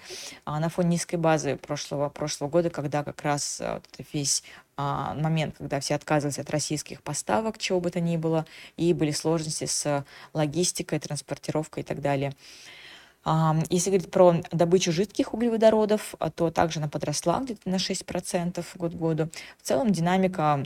а 0.43 0.59
на 0.59 0.69
фоне 0.69 0.89
низкой 0.89 1.17
базы 1.17 1.57
прошлого, 1.57 2.09
прошлого 2.09 2.50
года, 2.50 2.69
когда 2.69 3.03
как 3.03 3.21
раз 3.21 3.62
э, 3.62 3.74
вот 3.74 4.07
весь 4.13 4.43
момент, 4.77 5.55
когда 5.57 5.79
все 5.79 5.95
отказывались 5.95 6.38
от 6.38 6.50
российских 6.50 7.01
поставок, 7.01 7.57
чего 7.57 7.79
бы 7.79 7.91
то 7.91 8.01
ни 8.01 8.17
было, 8.17 8.45
и 8.75 8.91
были 8.91 9.12
сложности 9.12 9.63
с 9.63 10.03
логистикой, 10.33 11.00
транспортировкой 11.00 11.83
и 11.83 11.85
так 11.85 12.01
далее. 12.01 12.33
Если 13.70 13.89
говорить 13.89 14.12
про 14.12 14.36
добычу 14.51 14.91
жидких 14.91 15.34
углеводородов, 15.34 16.13
а, 16.20 16.29
то 16.29 16.51
также 16.51 16.79
она 16.79 16.88
подросла 16.88 17.39
где-то 17.39 17.67
на 17.67 17.77
6% 17.77 18.63
год 18.75 18.91
к 18.94 18.96
году. 18.96 19.29
В 19.58 19.63
целом 19.63 19.91
динамика 19.91 20.63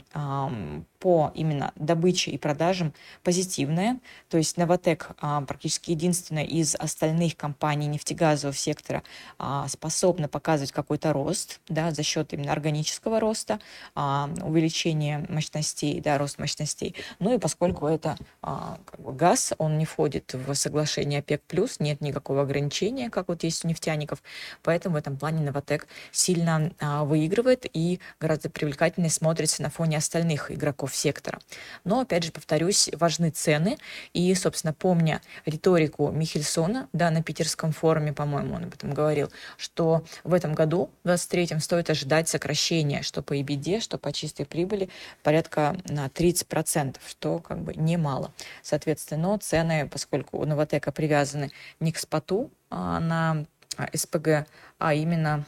по 1.00 1.32
именно 1.34 1.72
добыче 1.76 2.30
и 2.30 2.38
продажам 2.38 2.92
позитивная. 3.24 3.98
То 4.28 4.36
есть 4.36 4.58
Новотек 4.58 5.12
а, 5.20 5.40
практически 5.40 5.92
единственная 5.92 6.44
из 6.44 6.74
остальных 6.74 7.36
компаний 7.36 7.86
нефтегазового 7.86 8.54
сектора 8.54 9.02
а, 9.38 9.66
способна 9.68 10.28
показывать 10.28 10.72
какой-то 10.72 11.14
рост 11.14 11.60
да, 11.68 11.90
за 11.90 12.02
счет 12.02 12.34
именно 12.34 12.52
органического 12.52 13.18
роста, 13.20 13.60
увеличения 13.94 15.24
мощностей, 15.28 16.00
да, 16.00 16.18
рост 16.18 16.38
мощностей. 16.38 16.94
Ну 17.18 17.34
и 17.34 17.38
поскольку 17.38 17.86
это 17.86 18.16
как 18.42 19.00
бы 19.00 19.12
газ, 19.12 19.54
он 19.58 19.78
не 19.78 19.86
входит 19.86 20.34
в 20.34 20.54
соглашение 20.54 21.20
ОПЕК+, 21.20 21.42
нет 21.78 22.00
никакого 22.00 22.44
ограничения, 22.50 23.10
как 23.10 23.28
вот 23.28 23.44
есть 23.44 23.64
у 23.64 23.68
нефтяников, 23.68 24.22
поэтому 24.62 24.94
в 24.94 24.98
этом 24.98 25.16
плане 25.16 25.42
Новотек 25.44 25.86
сильно 26.10 26.72
а, 26.80 27.04
выигрывает 27.04 27.66
и 27.72 28.00
гораздо 28.20 28.50
привлекательнее 28.50 29.10
смотрится 29.10 29.62
на 29.62 29.70
фоне 29.70 29.96
остальных 29.96 30.50
игроков 30.50 30.94
сектора. 30.94 31.38
Но, 31.84 32.00
опять 32.00 32.24
же, 32.24 32.32
повторюсь, 32.32 32.90
важны 32.94 33.30
цены. 33.30 33.78
И, 34.12 34.34
собственно, 34.34 34.72
помня 34.72 35.20
риторику 35.46 36.10
Михельсона, 36.10 36.88
да, 36.92 37.10
на 37.10 37.22
питерском 37.22 37.72
форуме, 37.72 38.12
по-моему, 38.12 38.56
он 38.56 38.64
об 38.64 38.74
этом 38.74 38.92
говорил, 38.92 39.30
что 39.56 40.04
в 40.24 40.34
этом 40.34 40.54
году, 40.54 40.90
в 41.04 41.06
2023, 41.06 41.60
стоит 41.60 41.90
ожидать 41.90 42.28
сокращения, 42.28 43.02
что 43.02 43.22
по 43.22 43.38
EBD, 43.38 43.80
что 43.80 43.98
по 43.98 44.12
чистой 44.12 44.44
прибыли, 44.44 44.88
порядка 45.22 45.76
на 45.88 46.06
30%, 46.06 46.96
что 47.06 47.38
как 47.38 47.60
бы 47.60 47.74
немало. 47.74 48.32
Соответственно, 48.62 49.38
цены, 49.38 49.88
поскольку 49.88 50.38
у 50.38 50.44
Новотека 50.44 50.92
привязаны 50.92 51.50
не 51.78 51.92
к 51.92 51.98
споту 51.98 52.39
на 52.70 53.44
СПГ, 53.94 54.46
а 54.78 54.94
именно 54.94 55.44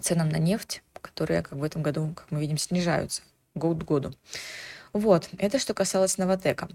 ценам 0.00 0.28
на 0.28 0.36
нефть, 0.36 0.82
которые 1.00 1.42
как 1.42 1.58
в 1.58 1.62
этом 1.62 1.82
году, 1.82 2.12
как 2.14 2.30
мы 2.30 2.40
видим, 2.40 2.58
снижаются 2.58 3.22
год 3.54 3.82
к 3.82 3.86
году. 3.86 4.14
Вот, 4.92 5.30
это 5.38 5.58
что 5.58 5.72
касалось 5.72 6.18
Новотека. 6.18 6.68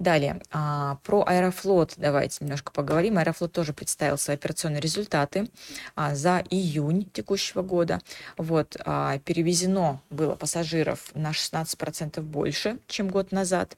Далее, 0.00 0.42
а, 0.50 0.98
про 1.04 1.22
Аэрофлот 1.24 1.94
давайте 1.96 2.38
немножко 2.40 2.72
поговорим. 2.72 3.16
Аэрофлот 3.18 3.52
тоже 3.52 3.72
представил 3.72 4.18
свои 4.18 4.34
операционные 4.36 4.80
результаты 4.80 5.48
а, 5.94 6.16
за 6.16 6.42
июнь 6.50 7.08
текущего 7.12 7.62
года. 7.62 8.00
Вот, 8.36 8.76
а, 8.84 9.18
перевезено 9.20 10.00
было 10.10 10.34
пассажиров 10.34 11.14
на 11.14 11.32
16% 11.32 12.20
больше, 12.24 12.78
чем 12.88 13.08
год 13.08 13.30
назад. 13.30 13.76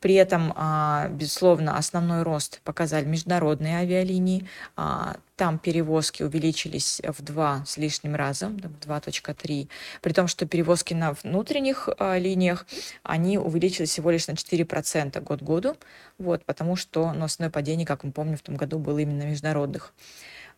При 0.00 0.14
этом, 0.14 0.52
а, 0.56 1.06
безусловно, 1.08 1.78
основной 1.78 2.22
рост 2.22 2.60
показали 2.64 3.04
международные 3.04 3.76
авиалинии. 3.76 4.48
А, 4.74 5.16
там 5.38 5.60
перевозки 5.60 6.24
увеличились 6.24 7.00
в 7.04 7.22
два 7.22 7.64
с 7.64 7.76
лишним 7.76 8.16
раза, 8.16 8.48
в 8.48 8.56
2.3, 8.56 9.68
при 10.02 10.12
том, 10.12 10.26
что 10.26 10.46
перевозки 10.46 10.94
на 10.94 11.12
внутренних 11.12 11.88
а, 11.96 12.18
линиях, 12.18 12.66
они 13.04 13.38
увеличились 13.38 13.90
всего 13.90 14.10
лишь 14.10 14.26
на 14.26 14.32
4% 14.32 15.20
год 15.22 15.40
году, 15.40 15.76
вот, 16.18 16.44
потому 16.44 16.74
что 16.74 17.12
ну, 17.12 17.24
основное 17.24 17.52
падение, 17.52 17.86
как 17.86 18.02
мы 18.02 18.10
помним, 18.10 18.36
в 18.36 18.42
том 18.42 18.56
году 18.56 18.80
было 18.80 18.98
именно 18.98 19.24
на 19.24 19.30
международных 19.30 19.94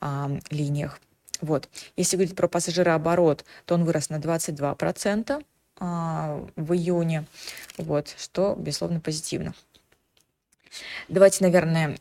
а, 0.01 0.31
линиях. 0.49 0.99
Вот. 1.43 1.69
Если 1.99 2.17
говорить 2.17 2.35
про 2.35 2.49
пассажирооборот, 2.49 3.45
то 3.67 3.75
он 3.75 3.85
вырос 3.85 4.09
на 4.09 4.17
22% 4.17 5.45
а, 5.79 6.43
в 6.57 6.73
июне, 6.73 7.27
вот, 7.77 8.15
что, 8.19 8.55
безусловно, 8.59 9.01
позитивно. 9.01 9.53
Давайте, 11.09 11.45
наверное, 11.45 11.97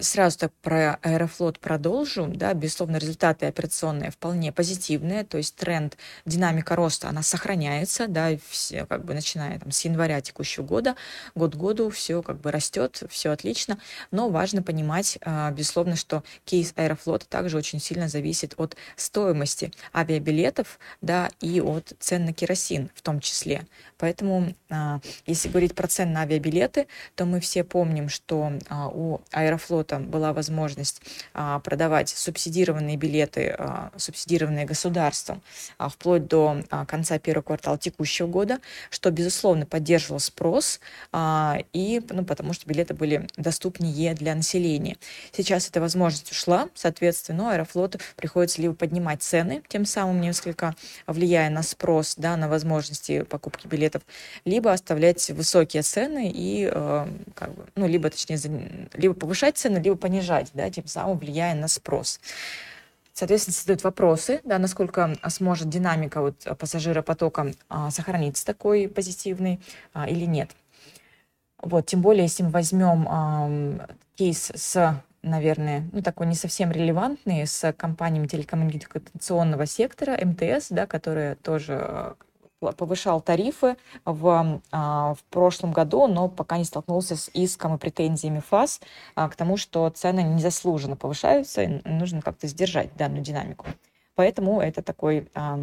сразу 0.00 0.38
так 0.38 0.52
про 0.62 0.98
Аэрофлот 1.02 1.58
продолжу. 1.58 2.26
Да, 2.26 2.52
безусловно, 2.54 2.96
результаты 2.96 3.46
операционные 3.46 4.10
вполне 4.10 4.52
позитивные, 4.52 5.24
то 5.24 5.38
есть 5.38 5.56
тренд, 5.56 5.96
динамика 6.26 6.76
роста, 6.76 7.08
она 7.08 7.22
сохраняется, 7.22 8.08
да, 8.08 8.30
все, 8.48 8.86
как 8.86 9.04
бы 9.04 9.14
начиная 9.14 9.58
там, 9.58 9.70
с 9.70 9.84
января 9.84 10.20
текущего 10.20 10.64
года, 10.64 10.96
год 11.34 11.54
к 11.54 11.56
году 11.56 11.90
все 11.90 12.22
как 12.22 12.40
бы 12.40 12.50
растет, 12.50 13.02
все 13.08 13.30
отлично, 13.30 13.78
но 14.10 14.28
важно 14.28 14.62
понимать, 14.62 15.18
а, 15.22 15.50
безусловно, 15.50 15.96
что 15.96 16.22
кейс 16.44 16.72
Аэрофлота 16.76 17.26
также 17.26 17.56
очень 17.56 17.80
сильно 17.80 18.08
зависит 18.08 18.54
от 18.56 18.76
стоимости 18.96 19.72
авиабилетов, 19.94 20.78
да, 21.00 21.30
и 21.40 21.60
от 21.60 21.92
цен 21.98 22.26
на 22.26 22.32
керосин 22.32 22.90
в 22.94 23.02
том 23.02 23.20
числе. 23.20 23.66
Поэтому, 23.98 24.54
а, 24.70 25.00
если 25.26 25.48
говорить 25.48 25.74
про 25.74 25.88
цены 25.88 26.12
на 26.12 26.22
авиабилеты, 26.22 26.86
то 27.14 27.24
мы 27.24 27.40
все 27.40 27.64
помним, 27.64 28.01
что 28.08 28.52
а, 28.68 28.88
у 28.88 29.20
Аэрофлота 29.30 29.98
была 29.98 30.32
возможность 30.32 31.02
а, 31.34 31.60
продавать 31.60 32.08
субсидированные 32.08 32.96
билеты, 32.96 33.56
субсидированные 33.96 34.64
государством, 34.64 35.42
вплоть 35.78 36.26
до 36.26 36.62
конца 36.88 37.18
первого 37.18 37.42
квартала 37.42 37.78
текущего 37.78 38.26
года, 38.26 38.58
что, 38.90 39.10
безусловно, 39.10 39.66
поддерживало 39.66 40.18
спрос, 40.18 40.80
и, 41.72 42.02
ну, 42.10 42.24
потому 42.24 42.52
что 42.52 42.66
билеты 42.68 42.94
были 42.94 43.28
доступнее 43.36 44.14
для 44.14 44.34
населения. 44.34 44.96
Сейчас 45.32 45.68
эта 45.68 45.80
возможность 45.80 46.30
ушла, 46.30 46.68
соответственно, 46.74 47.52
Аэрофлоту 47.52 47.98
приходится 48.16 48.60
либо 48.62 48.74
поднимать 48.74 49.22
цены, 49.22 49.62
тем 49.68 49.84
самым 49.84 50.20
несколько 50.20 50.74
влияя 51.06 51.50
на 51.50 51.62
спрос, 51.62 52.14
да, 52.16 52.36
на 52.36 52.48
возможности 52.48 53.22
покупки 53.22 53.66
билетов, 53.66 53.82
билетов, 53.82 54.02
либо 54.44 54.72
оставлять 54.72 55.30
высокие 55.30 55.82
цены 55.82 56.30
и, 56.32 56.68
э, 56.72 57.06
как 57.34 57.54
бы, 57.54 57.66
ну, 57.74 57.86
либо, 57.92 58.10
точнее, 58.10 58.38
либо 58.94 59.14
повышать 59.14 59.58
цены, 59.58 59.78
либо 59.78 59.96
понижать, 59.96 60.50
да, 60.54 60.70
тем 60.70 60.86
самым 60.86 61.18
влияя 61.18 61.54
на 61.54 61.68
спрос. 61.68 62.20
Соответственно, 63.12 63.54
задают 63.54 63.84
вопросы, 63.84 64.40
да, 64.44 64.58
насколько 64.58 65.14
сможет 65.28 65.68
динамика 65.68 66.22
вот 66.22 66.46
пассажиропотока 66.58 67.52
а, 67.68 67.90
сохраниться 67.90 68.46
такой 68.46 68.88
позитивный 68.88 69.60
а, 69.92 70.08
или 70.08 70.24
нет. 70.24 70.50
Вот, 71.60 71.86
тем 71.86 72.00
более, 72.00 72.24
если 72.24 72.42
мы 72.42 72.50
возьмем 72.50 73.06
а, 73.08 73.50
кейс 74.16 74.50
с 74.54 75.02
наверное, 75.22 75.88
ну, 75.92 76.02
такой 76.02 76.26
не 76.26 76.34
совсем 76.34 76.72
релевантный 76.72 77.46
с 77.46 77.72
компаниями 77.74 78.26
телекоммуникационного 78.26 79.66
сектора, 79.66 80.18
МТС, 80.20 80.68
да, 80.70 80.86
которые 80.86 81.36
тоже 81.36 82.16
повышал 82.70 83.20
тарифы 83.20 83.76
в, 84.04 84.60
а, 84.70 85.14
в 85.14 85.24
прошлом 85.24 85.72
году, 85.72 86.06
но 86.06 86.28
пока 86.28 86.58
не 86.58 86.64
столкнулся 86.64 87.16
с 87.16 87.28
иском 87.34 87.74
и 87.74 87.78
претензиями 87.78 88.40
ФАС 88.40 88.80
а, 89.16 89.28
к 89.28 89.36
тому, 89.36 89.56
что 89.56 89.88
цены 89.90 90.20
незаслуженно 90.20 90.96
повышаются, 90.96 91.62
и 91.62 91.80
нужно 91.88 92.22
как-то 92.22 92.46
сдержать 92.46 92.94
данную 92.96 93.22
динамику. 93.22 93.66
Поэтому 94.14 94.60
это 94.60 94.82
такой 94.82 95.28
а, 95.34 95.60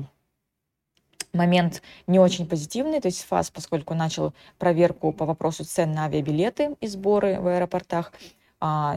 момент 1.34 1.82
не 2.08 2.20
очень 2.20 2.48
позитивный. 2.48 3.00
То 3.02 3.08
есть 3.08 3.24
ФАС, 3.24 3.52
поскольку 3.52 3.94
начал 3.94 4.34
проверку 4.58 5.12
по 5.12 5.26
вопросу 5.26 5.64
цен 5.64 5.92
на 5.92 6.06
авиабилеты 6.06 6.76
и 6.82 6.88
сборы 6.88 7.40
в 7.40 7.48
аэропортах, 7.48 8.12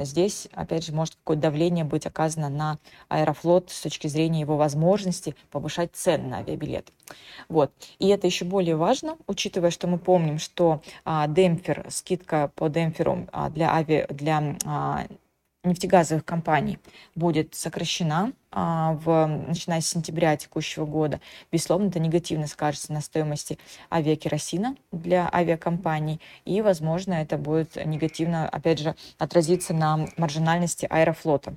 здесь, 0.00 0.48
опять 0.52 0.84
же, 0.84 0.92
может 0.92 1.14
какое-то 1.16 1.42
давление 1.42 1.84
быть 1.84 2.06
оказано 2.06 2.48
на 2.48 2.78
Аэрофлот 3.08 3.70
с 3.70 3.80
точки 3.82 4.08
зрения 4.08 4.40
его 4.40 4.56
возможности 4.56 5.36
повышать 5.50 5.90
цены 5.94 6.28
на 6.28 6.38
авиабилеты. 6.38 6.92
Вот. 7.48 7.72
И 7.98 8.08
это 8.08 8.26
еще 8.26 8.44
более 8.44 8.76
важно, 8.76 9.16
учитывая, 9.26 9.70
что 9.70 9.86
мы 9.86 9.98
помним, 9.98 10.38
что 10.38 10.82
а, 11.04 11.26
демпфер, 11.26 11.86
скидка 11.90 12.50
по 12.54 12.68
демпферу 12.68 13.28
а, 13.32 13.50
для, 13.50 13.74
ави, 13.74 14.06
для 14.10 14.56
а, 14.64 15.06
нефтегазовых 15.64 16.24
компаний 16.24 16.78
будет 17.14 17.54
сокращена 17.54 18.32
а, 18.50 18.94
в, 19.04 19.26
начиная 19.26 19.80
с 19.80 19.86
сентября 19.86 20.36
текущего 20.36 20.84
года, 20.84 21.20
безусловно, 21.50 21.88
это 21.88 22.00
негативно 22.00 22.46
скажется 22.46 22.92
на 22.92 23.00
стоимости 23.00 23.58
авиакеросина 23.90 24.76
для 24.90 25.30
авиакомпаний, 25.32 26.20
и, 26.44 26.60
возможно, 26.62 27.14
это 27.14 27.38
будет 27.38 27.76
негативно, 27.86 28.48
опять 28.48 28.80
же, 28.80 28.94
отразиться 29.18 29.72
на 29.72 30.06
маржинальности 30.16 30.86
аэрофлота. 30.90 31.54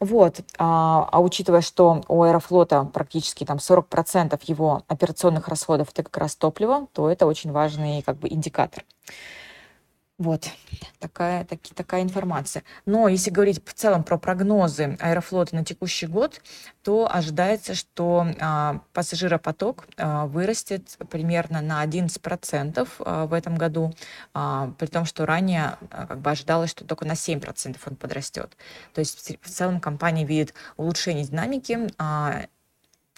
Вот, 0.00 0.40
а, 0.56 1.06
а 1.12 1.20
учитывая, 1.20 1.60
что 1.60 2.02
у 2.08 2.22
Аэрофлота 2.22 2.84
практически 2.84 3.44
там 3.44 3.58
40% 3.58 4.40
его 4.44 4.82
операционных 4.88 5.46
расходов 5.48 5.90
это 5.92 6.02
как 6.04 6.16
раз 6.16 6.36
топливо, 6.36 6.86
то 6.94 7.10
это 7.10 7.26
очень 7.26 7.52
важный 7.52 8.00
как 8.00 8.16
бы 8.16 8.28
индикатор. 8.28 8.82
Вот 10.20 10.50
такая, 10.98 11.46
таки, 11.46 11.72
такая 11.72 12.02
информация. 12.02 12.62
Но 12.84 13.08
если 13.08 13.30
говорить 13.30 13.64
в 13.64 13.72
целом 13.72 14.04
про 14.04 14.18
прогнозы 14.18 14.98
Аэрофлота 15.00 15.56
на 15.56 15.64
текущий 15.64 16.06
год, 16.06 16.42
то 16.82 17.08
ожидается, 17.10 17.74
что 17.74 18.26
а, 18.38 18.82
пассажиропоток 18.92 19.86
а, 19.96 20.26
вырастет 20.26 20.98
примерно 21.08 21.62
на 21.62 21.82
11% 21.82 22.86
а, 22.98 23.24
в 23.24 23.32
этом 23.32 23.56
году, 23.56 23.94
а, 24.34 24.74
при 24.78 24.88
том, 24.88 25.06
что 25.06 25.24
ранее 25.24 25.78
а, 25.90 26.06
как 26.06 26.20
бы 26.20 26.30
ожидалось, 26.30 26.68
что 26.68 26.84
только 26.84 27.06
на 27.06 27.12
7% 27.12 27.78
он 27.86 27.96
подрастет. 27.96 28.58
То 28.92 28.98
есть 28.98 29.38
в 29.40 29.48
целом 29.48 29.80
компания 29.80 30.26
видит 30.26 30.52
улучшение 30.76 31.24
динамики, 31.24 31.78
а, 31.96 32.42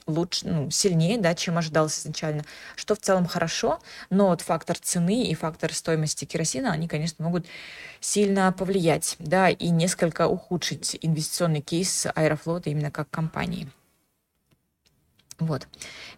лучше, 0.06 0.46
ну, 0.46 0.70
сильнее, 0.70 1.18
да, 1.18 1.34
чем 1.34 1.58
ожидалось 1.58 2.00
изначально, 2.00 2.44
что 2.76 2.94
в 2.94 2.98
целом 2.98 3.26
хорошо, 3.26 3.80
но 4.10 4.28
вот 4.28 4.40
фактор 4.40 4.78
цены 4.78 5.24
и 5.26 5.34
фактор 5.34 5.72
стоимости 5.72 6.24
керосина, 6.24 6.72
они, 6.72 6.88
конечно, 6.88 7.24
могут 7.24 7.46
сильно 8.00 8.52
повлиять, 8.52 9.16
да, 9.18 9.48
и 9.48 9.68
несколько 9.68 10.26
ухудшить 10.26 10.98
инвестиционный 11.02 11.60
кейс 11.60 12.06
Аэрофлота 12.14 12.70
именно 12.70 12.90
как 12.90 13.10
компании. 13.10 13.70
Вот. 15.38 15.66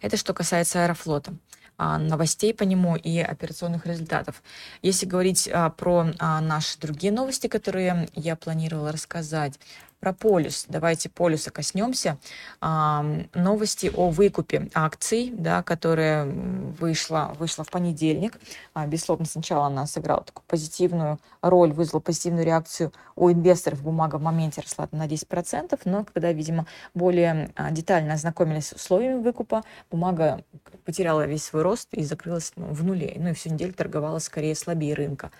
Это 0.01 0.17
что 0.17 0.33
касается 0.33 0.83
Аэрофлота 0.83 1.33
а, 1.77 1.97
новостей 1.97 2.53
по 2.53 2.63
нему 2.63 2.95
и 2.95 3.19
операционных 3.19 3.85
результатов. 3.85 4.41
Если 4.81 5.05
говорить 5.05 5.49
а, 5.51 5.69
про 5.69 6.07
а, 6.19 6.41
наши 6.41 6.79
другие 6.79 7.11
новости, 7.11 7.47
которые 7.47 8.07
я 8.13 8.35
планировала 8.35 8.91
рассказать, 8.91 9.59
про 10.05 10.13
полюс. 10.13 10.65
Давайте 10.69 11.09
полюса 11.09 11.49
коснемся. 11.49 12.19
А, 12.61 13.03
новости 13.33 13.91
о 13.91 14.11
выкупе 14.11 14.69
акций, 14.75 15.33
да, 15.35 15.63
которая 15.63 16.25
вышла, 16.25 17.33
вышла 17.39 17.63
в 17.63 17.71
понедельник. 17.71 18.39
А, 18.75 18.85
безусловно, 18.85 19.25
сначала 19.25 19.65
она 19.65 19.87
сыграла 19.87 20.21
такую 20.21 20.43
позитивную 20.47 21.17
роль, 21.41 21.73
вызвала 21.73 22.01
позитивную 22.01 22.45
реакцию 22.45 22.93
у 23.15 23.31
инвесторов. 23.31 23.81
Бумага 23.81 24.17
в 24.17 24.21
моменте 24.21 24.61
росла 24.61 24.87
на 24.91 25.07
10%, 25.07 25.79
но 25.85 26.05
когда, 26.13 26.31
видимо, 26.31 26.67
более 26.93 27.49
а, 27.55 27.71
детально 27.71 28.13
ознакомились 28.13 28.67
с 28.67 28.73
условиями 28.73 29.23
выкупа, 29.23 29.63
бумага 29.89 30.43
потеряла 30.85 31.25
весь 31.25 31.45
свой 31.45 31.63
рост 31.63 31.87
и 31.93 32.03
закрылась 32.03 32.53
ну, 32.57 32.67
в 32.67 32.83
нуле. 32.83 33.15
Ну 33.17 33.29
и 33.29 33.33
всю 33.33 33.49
неделю 33.49 33.73
торговала 33.73 34.19
скорее 34.19 34.53
слабее 34.53 34.93
рынка. 34.93 35.31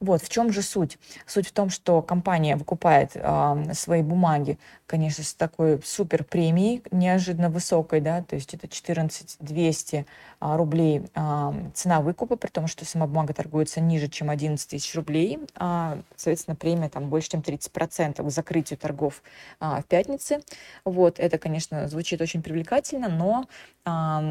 Вот, 0.00 0.22
в 0.22 0.28
чем 0.28 0.52
же 0.52 0.62
суть? 0.62 0.98
Суть 1.26 1.48
в 1.48 1.52
том, 1.52 1.70
что 1.70 2.02
компания 2.02 2.54
выкупает 2.56 3.12
э, 3.14 3.72
свои 3.74 4.02
бумаги, 4.02 4.58
конечно, 4.86 5.24
с 5.24 5.34
такой 5.34 5.80
супер 5.84 6.22
премией, 6.22 6.82
неожиданно 6.92 7.50
высокой, 7.50 8.00
да, 8.00 8.22
то 8.22 8.36
есть 8.36 8.54
это 8.54 8.68
14 8.68 9.36
200 9.40 10.06
а, 10.40 10.56
рублей 10.56 11.02
а, 11.14 11.52
цена 11.74 12.00
выкупа, 12.00 12.36
при 12.36 12.48
том, 12.48 12.68
что 12.68 12.84
сама 12.84 13.06
бумага 13.06 13.34
торгуется 13.34 13.80
ниже, 13.80 14.08
чем 14.08 14.30
11 14.30 14.68
тысяч 14.70 14.94
рублей, 14.94 15.40
а, 15.56 15.98
соответственно, 16.16 16.54
премия 16.54 16.88
там 16.88 17.10
больше, 17.10 17.30
чем 17.30 17.40
30% 17.40 18.24
к 18.24 18.30
закрытию 18.30 18.78
торгов 18.78 19.22
а, 19.58 19.82
в 19.82 19.84
пятнице. 19.86 20.40
Вот, 20.84 21.18
это, 21.18 21.38
конечно, 21.38 21.88
звучит 21.88 22.20
очень 22.20 22.42
привлекательно, 22.42 23.08
но 23.08 23.46
а, 23.84 24.22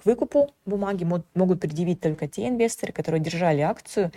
к 0.00 0.06
выкупу 0.06 0.50
бумаги 0.66 1.04
могут 1.34 1.60
предъявить 1.60 2.00
только 2.00 2.28
те 2.28 2.48
инвесторы, 2.48 2.92
которые 2.92 3.20
держали 3.20 3.60
акцию 3.60 4.12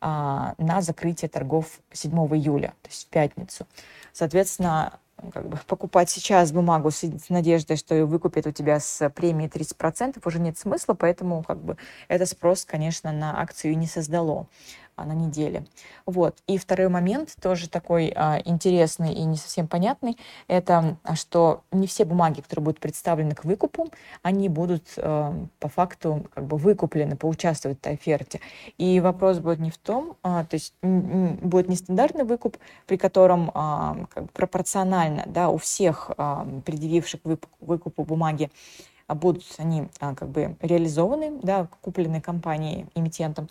а, 0.00 0.54
на 0.58 0.80
закрытие 0.80 1.28
торгов 1.28 1.80
7 1.92 2.12
июля, 2.36 2.74
то 2.82 2.88
есть 2.90 3.06
в 3.06 3.08
пятницу. 3.08 3.66
Соответственно, 4.12 4.98
как 5.32 5.48
бы 5.48 5.58
покупать 5.66 6.10
сейчас 6.10 6.52
бумагу 6.52 6.90
с, 6.90 7.02
надеждой, 7.28 7.76
что 7.76 7.94
ее 7.94 8.04
выкупят 8.04 8.46
у 8.46 8.50
тебя 8.50 8.80
с 8.80 9.08
премией 9.10 9.48
30%, 9.48 10.20
уже 10.24 10.38
нет 10.38 10.58
смысла, 10.58 10.94
поэтому 10.94 11.42
как 11.42 11.58
бы 11.58 11.76
это 12.08 12.26
спрос, 12.26 12.64
конечно, 12.64 13.12
на 13.12 13.40
акцию 13.40 13.78
не 13.78 13.86
создало. 13.86 14.46
А, 14.96 15.04
на 15.04 15.12
неделе. 15.12 15.66
Вот. 16.06 16.36
И 16.46 16.56
второй 16.56 16.88
момент, 16.88 17.34
тоже 17.42 17.68
такой 17.68 18.12
а, 18.14 18.40
интересный 18.44 19.12
и 19.12 19.24
не 19.24 19.36
совсем 19.36 19.66
понятный, 19.66 20.16
это 20.46 20.96
а, 21.02 21.16
что 21.16 21.62
не 21.72 21.88
все 21.88 22.04
бумаги, 22.04 22.40
которые 22.40 22.64
будут 22.64 22.78
представлены 22.78 23.34
к 23.34 23.44
выкупу, 23.44 23.88
они 24.22 24.48
будут 24.48 24.84
а, 24.96 25.34
по 25.58 25.68
факту 25.68 26.26
как 26.32 26.46
бы 26.46 26.58
выкуплены, 26.58 27.16
поучаствовать 27.16 27.78
в 27.78 27.80
этой 27.80 27.94
оферте. 27.94 28.40
И 28.78 29.00
вопрос 29.00 29.38
будет 29.38 29.58
не 29.58 29.72
в 29.72 29.78
том, 29.78 30.16
а, 30.22 30.44
то 30.44 30.54
есть 30.54 30.74
будет 30.82 31.68
нестандартный 31.68 32.24
выкуп, 32.24 32.56
при 32.86 32.96
котором 32.96 33.50
а, 33.52 33.96
как 34.10 34.24
бы 34.24 34.28
пропорционально 34.32 35.24
да, 35.26 35.48
у 35.48 35.58
всех 35.58 36.12
а, 36.16 36.46
предъявивших 36.64 37.20
выкупу 37.60 38.04
бумаги 38.04 38.48
будут 39.08 39.44
они 39.58 39.88
а, 40.00 40.14
как 40.14 40.28
бы 40.28 40.56
реализованы, 40.60 41.40
да, 41.42 41.68
куплены 41.82 42.20
компанией, 42.20 42.86
эмитентом, 42.94 43.48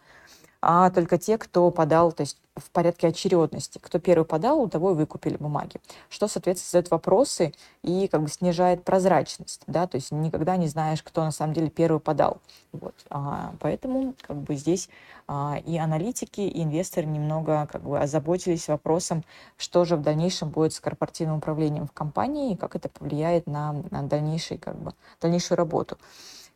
а 0.65 0.89
только 0.91 1.17
те, 1.17 1.37
кто 1.37 1.69
подал, 1.71 2.13
то 2.13 2.21
есть 2.21 2.37
в 2.55 2.71
порядке 2.71 3.07
очередности. 3.07 3.79
Кто 3.79 3.99
первый 3.99 4.23
подал, 4.23 4.61
у 4.61 4.69
того 4.69 4.91
и 4.91 4.93
выкупили 4.93 5.35
бумаги. 5.35 5.81
Что, 6.07 6.29
соответственно, 6.29 6.69
задает 6.69 6.91
вопросы 6.91 7.53
и 7.81 8.07
как 8.07 8.21
бы 8.23 8.29
снижает 8.29 8.85
прозрачность, 8.85 9.63
да, 9.67 9.87
то 9.87 9.95
есть 9.95 10.11
никогда 10.11 10.55
не 10.55 10.67
знаешь, 10.67 11.03
кто 11.03 11.25
на 11.25 11.31
самом 11.31 11.53
деле 11.53 11.69
первый 11.69 11.99
подал. 11.99 12.37
Вот. 12.71 12.95
А, 13.09 13.53
поэтому 13.59 14.13
как 14.21 14.37
бы 14.37 14.55
здесь 14.55 14.87
а, 15.27 15.59
и 15.65 15.77
аналитики, 15.77 16.39
и 16.39 16.63
инвесторы 16.63 17.07
немного 17.07 17.67
как 17.69 17.83
бы 17.83 17.99
озаботились 17.99 18.69
вопросом, 18.69 19.25
что 19.57 19.83
же 19.83 19.97
в 19.97 20.01
дальнейшем 20.01 20.49
будет 20.49 20.73
с 20.73 20.79
корпоративным 20.79 21.39
управлением 21.39 21.87
в 21.87 21.91
компании 21.91 22.53
и 22.53 22.55
как 22.55 22.77
это 22.77 22.87
повлияет 22.87 23.47
на, 23.47 23.73
на 23.91 24.03
дальнейший, 24.03 24.57
как 24.57 24.77
бы, 24.77 24.93
дальнейшую 25.19 25.57
работу 25.57 25.97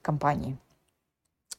компании. 0.01 0.57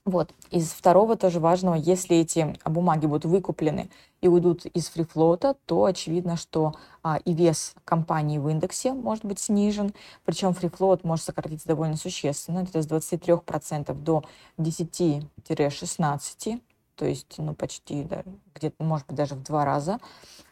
Вот. 0.08 0.32
Из 0.50 0.70
второго 0.70 1.16
тоже 1.16 1.38
важного, 1.38 1.74
если 1.74 2.16
эти 2.16 2.56
бумаги 2.64 3.04
будут 3.04 3.26
выкуплены 3.26 3.90
и 4.22 4.28
уйдут 4.28 4.64
из 4.64 4.88
фрифлота, 4.88 5.54
то 5.66 5.84
очевидно, 5.84 6.38
что 6.38 6.72
а, 7.02 7.18
и 7.26 7.34
вес 7.34 7.74
компании 7.84 8.38
в 8.38 8.48
индексе 8.48 8.94
может 8.94 9.26
быть 9.26 9.38
снижен, 9.38 9.92
причем 10.24 10.54
фрифлот 10.54 11.04
может 11.04 11.26
сократиться 11.26 11.68
довольно 11.68 11.98
существенно, 11.98 12.60
это 12.60 12.80
с 12.80 12.86
23% 12.86 13.92
до 14.02 14.24
10-16%, 14.56 16.60
то 16.98 17.06
есть 17.06 17.38
ну, 17.38 17.54
почти 17.54 18.02
да, 18.02 18.24
где-то, 18.54 18.82
может 18.82 19.06
быть, 19.06 19.16
даже 19.16 19.36
в 19.36 19.42
два 19.44 19.64
раза, 19.64 20.00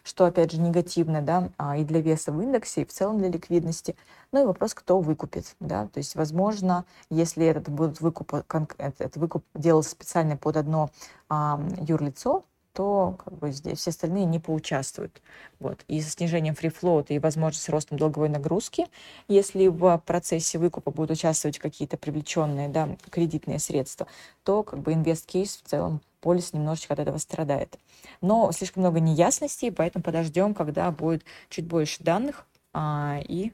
что, 0.04 0.24
опять 0.24 0.52
же, 0.52 0.60
негативно 0.60 1.20
да, 1.20 1.50
а, 1.58 1.76
и 1.76 1.84
для 1.84 2.00
веса 2.00 2.30
в 2.30 2.40
индексе, 2.40 2.82
и 2.82 2.84
в 2.84 2.92
целом 2.92 3.18
для 3.18 3.28
ликвидности. 3.28 3.96
Ну 4.30 4.42
и 4.42 4.46
вопрос, 4.46 4.72
кто 4.72 5.00
выкупит. 5.00 5.56
Да? 5.58 5.88
То 5.88 5.98
есть, 5.98 6.14
возможно, 6.14 6.84
если 7.10 7.44
этот, 7.46 7.68
будет 7.68 8.00
выкуп, 8.00 8.32
этот 8.32 9.16
выкуп 9.16 9.44
делался 9.54 9.90
специально 9.90 10.36
под 10.36 10.56
одно 10.56 10.90
а, 11.28 11.60
юрлицо, 11.80 12.44
то 12.76 13.16
как 13.24 13.32
бы 13.38 13.52
здесь 13.52 13.78
все 13.78 13.88
остальные 13.88 14.26
не 14.26 14.38
поучаствуют. 14.38 15.22
Вот. 15.60 15.82
И 15.88 16.02
со 16.02 16.10
снижением 16.10 16.54
фрифлоута 16.54 17.14
и 17.14 17.18
возможностью 17.18 17.72
ростом 17.72 17.98
долговой 17.98 18.28
нагрузки, 18.28 18.86
если 19.28 19.68
в 19.68 19.96
процессе 20.04 20.58
выкупа 20.58 20.90
будут 20.90 21.12
участвовать 21.12 21.58
какие-то 21.58 21.96
привлеченные 21.96 22.68
да, 22.68 22.98
кредитные 23.10 23.60
средства, 23.60 24.06
то 24.44 24.62
как 24.62 24.80
бы 24.80 24.92
инвест-кейс 24.92 25.56
в 25.56 25.62
целом 25.66 26.02
полис 26.20 26.52
немножечко 26.52 26.92
от 26.92 26.98
этого 26.98 27.16
страдает. 27.16 27.78
Но 28.20 28.52
слишком 28.52 28.82
много 28.82 29.00
неясностей, 29.00 29.72
поэтому 29.72 30.02
подождем, 30.02 30.52
когда 30.52 30.90
будет 30.90 31.24
чуть 31.48 31.64
больше 31.64 32.04
данных, 32.04 32.46
а, 32.74 33.20
и, 33.26 33.52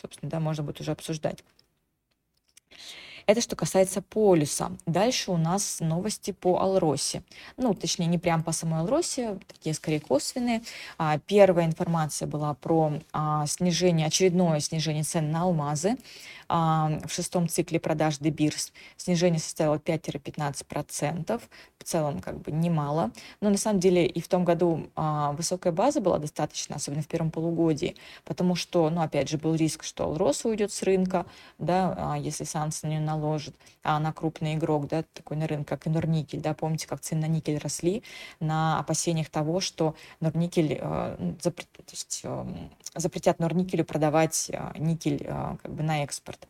собственно, 0.00 0.28
да, 0.28 0.40
можно 0.40 0.64
будет 0.64 0.80
уже 0.80 0.90
обсуждать. 0.90 1.44
Это 3.30 3.40
что 3.42 3.54
касается 3.54 4.02
полюса. 4.02 4.72
Дальше 4.86 5.30
у 5.30 5.36
нас 5.36 5.78
новости 5.78 6.32
по 6.32 6.58
Алросе. 6.58 7.22
Ну, 7.56 7.74
точнее, 7.74 8.06
не 8.06 8.18
прям 8.18 8.42
по 8.42 8.50
самой 8.50 8.80
Алросе, 8.80 9.38
такие 9.46 9.72
скорее 9.72 10.00
косвенные. 10.00 10.62
А, 10.98 11.16
первая 11.20 11.66
информация 11.66 12.26
была 12.26 12.54
про 12.54 12.94
а, 13.12 13.46
снижение, 13.46 14.08
очередное 14.08 14.58
снижение 14.58 15.04
цен 15.04 15.30
на 15.30 15.42
алмазы 15.42 15.96
в 16.50 17.08
шестом 17.08 17.48
цикле 17.48 17.78
продаж 17.78 18.18
Дебирс 18.18 18.72
снижение 18.96 19.38
составило 19.38 19.76
5-15%, 19.76 21.40
в 21.78 21.84
целом 21.84 22.20
как 22.20 22.40
бы 22.40 22.50
немало, 22.50 23.12
но 23.40 23.50
на 23.50 23.56
самом 23.56 23.78
деле 23.78 24.04
и 24.04 24.20
в 24.20 24.26
том 24.28 24.44
году 24.44 24.88
а, 24.96 25.32
высокая 25.32 25.72
база 25.72 26.00
была 26.00 26.18
достаточно, 26.18 26.76
особенно 26.76 27.02
в 27.02 27.06
первом 27.06 27.30
полугодии, 27.30 27.96
потому 28.24 28.54
что, 28.56 28.90
ну, 28.90 29.00
опять 29.00 29.28
же, 29.28 29.38
был 29.38 29.54
риск, 29.54 29.84
что 29.84 30.04
Алрос 30.04 30.44
уйдет 30.44 30.72
с 30.72 30.82
рынка, 30.82 31.24
да, 31.58 31.94
а, 31.96 32.18
если 32.18 32.44
санкции 32.44 32.88
на 32.88 32.90
нее 32.90 33.00
наложит, 33.20 33.54
а 33.82 33.96
она 33.96 34.12
крупный 34.12 34.54
игрок, 34.54 34.88
да, 34.88 35.04
такой 35.14 35.36
на 35.36 35.46
рынке, 35.46 35.64
как 35.64 35.86
и 35.86 35.90
Норникель, 35.90 36.40
да, 36.40 36.54
помните, 36.54 36.86
как 36.86 37.00
цены 37.00 37.20
на 37.20 37.26
никель 37.26 37.58
росли 37.58 38.02
на 38.40 38.78
опасениях 38.78 39.28
того, 39.28 39.60
что 39.60 39.94
Норникель, 40.20 40.78
э, 40.80 41.34
запрет, 41.40 41.68
то 41.72 41.82
есть, 41.90 42.20
э, 42.24 42.46
запретят 42.94 43.38
Норникелю 43.38 43.84
продавать 43.84 44.50
э, 44.50 44.72
никель 44.78 45.22
э, 45.24 45.56
как 45.62 45.72
бы 45.72 45.82
на 45.82 46.02
экспорт. 46.04 46.48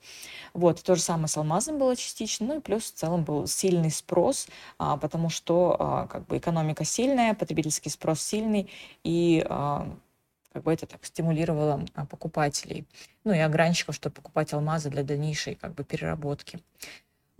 Вот, 0.54 0.83
то 0.83 0.94
же 0.94 1.02
самое 1.02 1.28
с 1.28 1.37
алмазом 1.37 1.78
было 1.78 1.96
частично, 1.96 2.46
ну 2.46 2.59
и 2.59 2.61
плюс 2.61 2.85
в 2.85 2.94
целом 2.94 3.24
был 3.24 3.46
сильный 3.46 3.90
спрос, 3.90 4.48
а, 4.78 4.96
потому 4.96 5.28
что 5.30 5.76
а, 5.78 6.06
как 6.06 6.26
бы 6.26 6.38
экономика 6.38 6.85
сильная, 6.85 7.35
потребительский 7.35 7.90
спрос 7.90 8.20
сильный, 8.20 8.70
и 9.04 9.44
а, 9.48 9.88
как 10.52 10.62
бы 10.64 10.72
это 10.72 10.86
так 10.86 11.04
стимулировало 11.04 11.84
а, 11.94 12.06
покупателей, 12.06 12.86
ну 13.24 13.32
и 13.32 13.38
огранщиков, 13.38 13.94
чтобы 13.94 14.14
покупать 14.14 14.52
алмазы 14.52 14.90
для 14.90 15.02
дальнейшей 15.02 15.54
как 15.54 15.74
бы 15.74 15.84
переработки. 15.84 16.60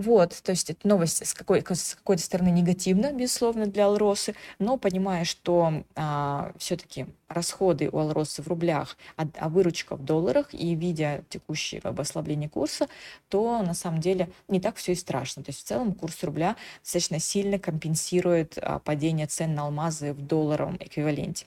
Вот, 0.01 0.35
то 0.43 0.53
есть 0.53 0.71
это 0.71 0.89
новость 0.89 1.27
с, 1.27 1.35
какой, 1.35 1.63
с 1.69 1.95
какой-то 1.95 2.23
стороны 2.23 2.49
негативна, 2.49 3.13
безусловно, 3.13 3.67
для 3.67 3.85
Алросы, 3.85 4.35
но 4.59 4.79
понимая, 4.79 5.27
что 5.27 5.85
а, 5.95 6.55
все-таки 6.57 7.05
расходы 7.29 7.91
у 7.93 7.99
Алросы 7.99 8.41
в 8.41 8.49
рублях, 8.49 8.97
а, 9.19 9.27
а 9.37 9.51
выручка 9.51 9.97
в 9.97 10.03
долларах, 10.03 10.55
и 10.55 10.75
видя 10.75 11.23
текущее 11.29 11.83
как 11.83 11.93
бы, 11.93 12.01
ослабление 12.01 12.49
курса, 12.49 12.89
то 13.29 13.61
на 13.61 13.75
самом 13.75 14.01
деле 14.01 14.31
не 14.49 14.59
так 14.59 14.77
все 14.77 14.93
и 14.93 14.95
страшно. 14.95 15.43
То 15.43 15.51
есть 15.51 15.61
в 15.61 15.69
целом 15.69 15.93
курс 15.93 16.25
рубля 16.25 16.57
достаточно 16.83 17.19
сильно 17.19 17.59
компенсирует 17.59 18.57
а, 18.57 18.79
падение 18.79 19.27
цен 19.27 19.55
на 19.55 19.65
алмазы 19.65 20.15
в 20.15 20.23
долларовом 20.27 20.79
эквиваленте. 20.81 21.45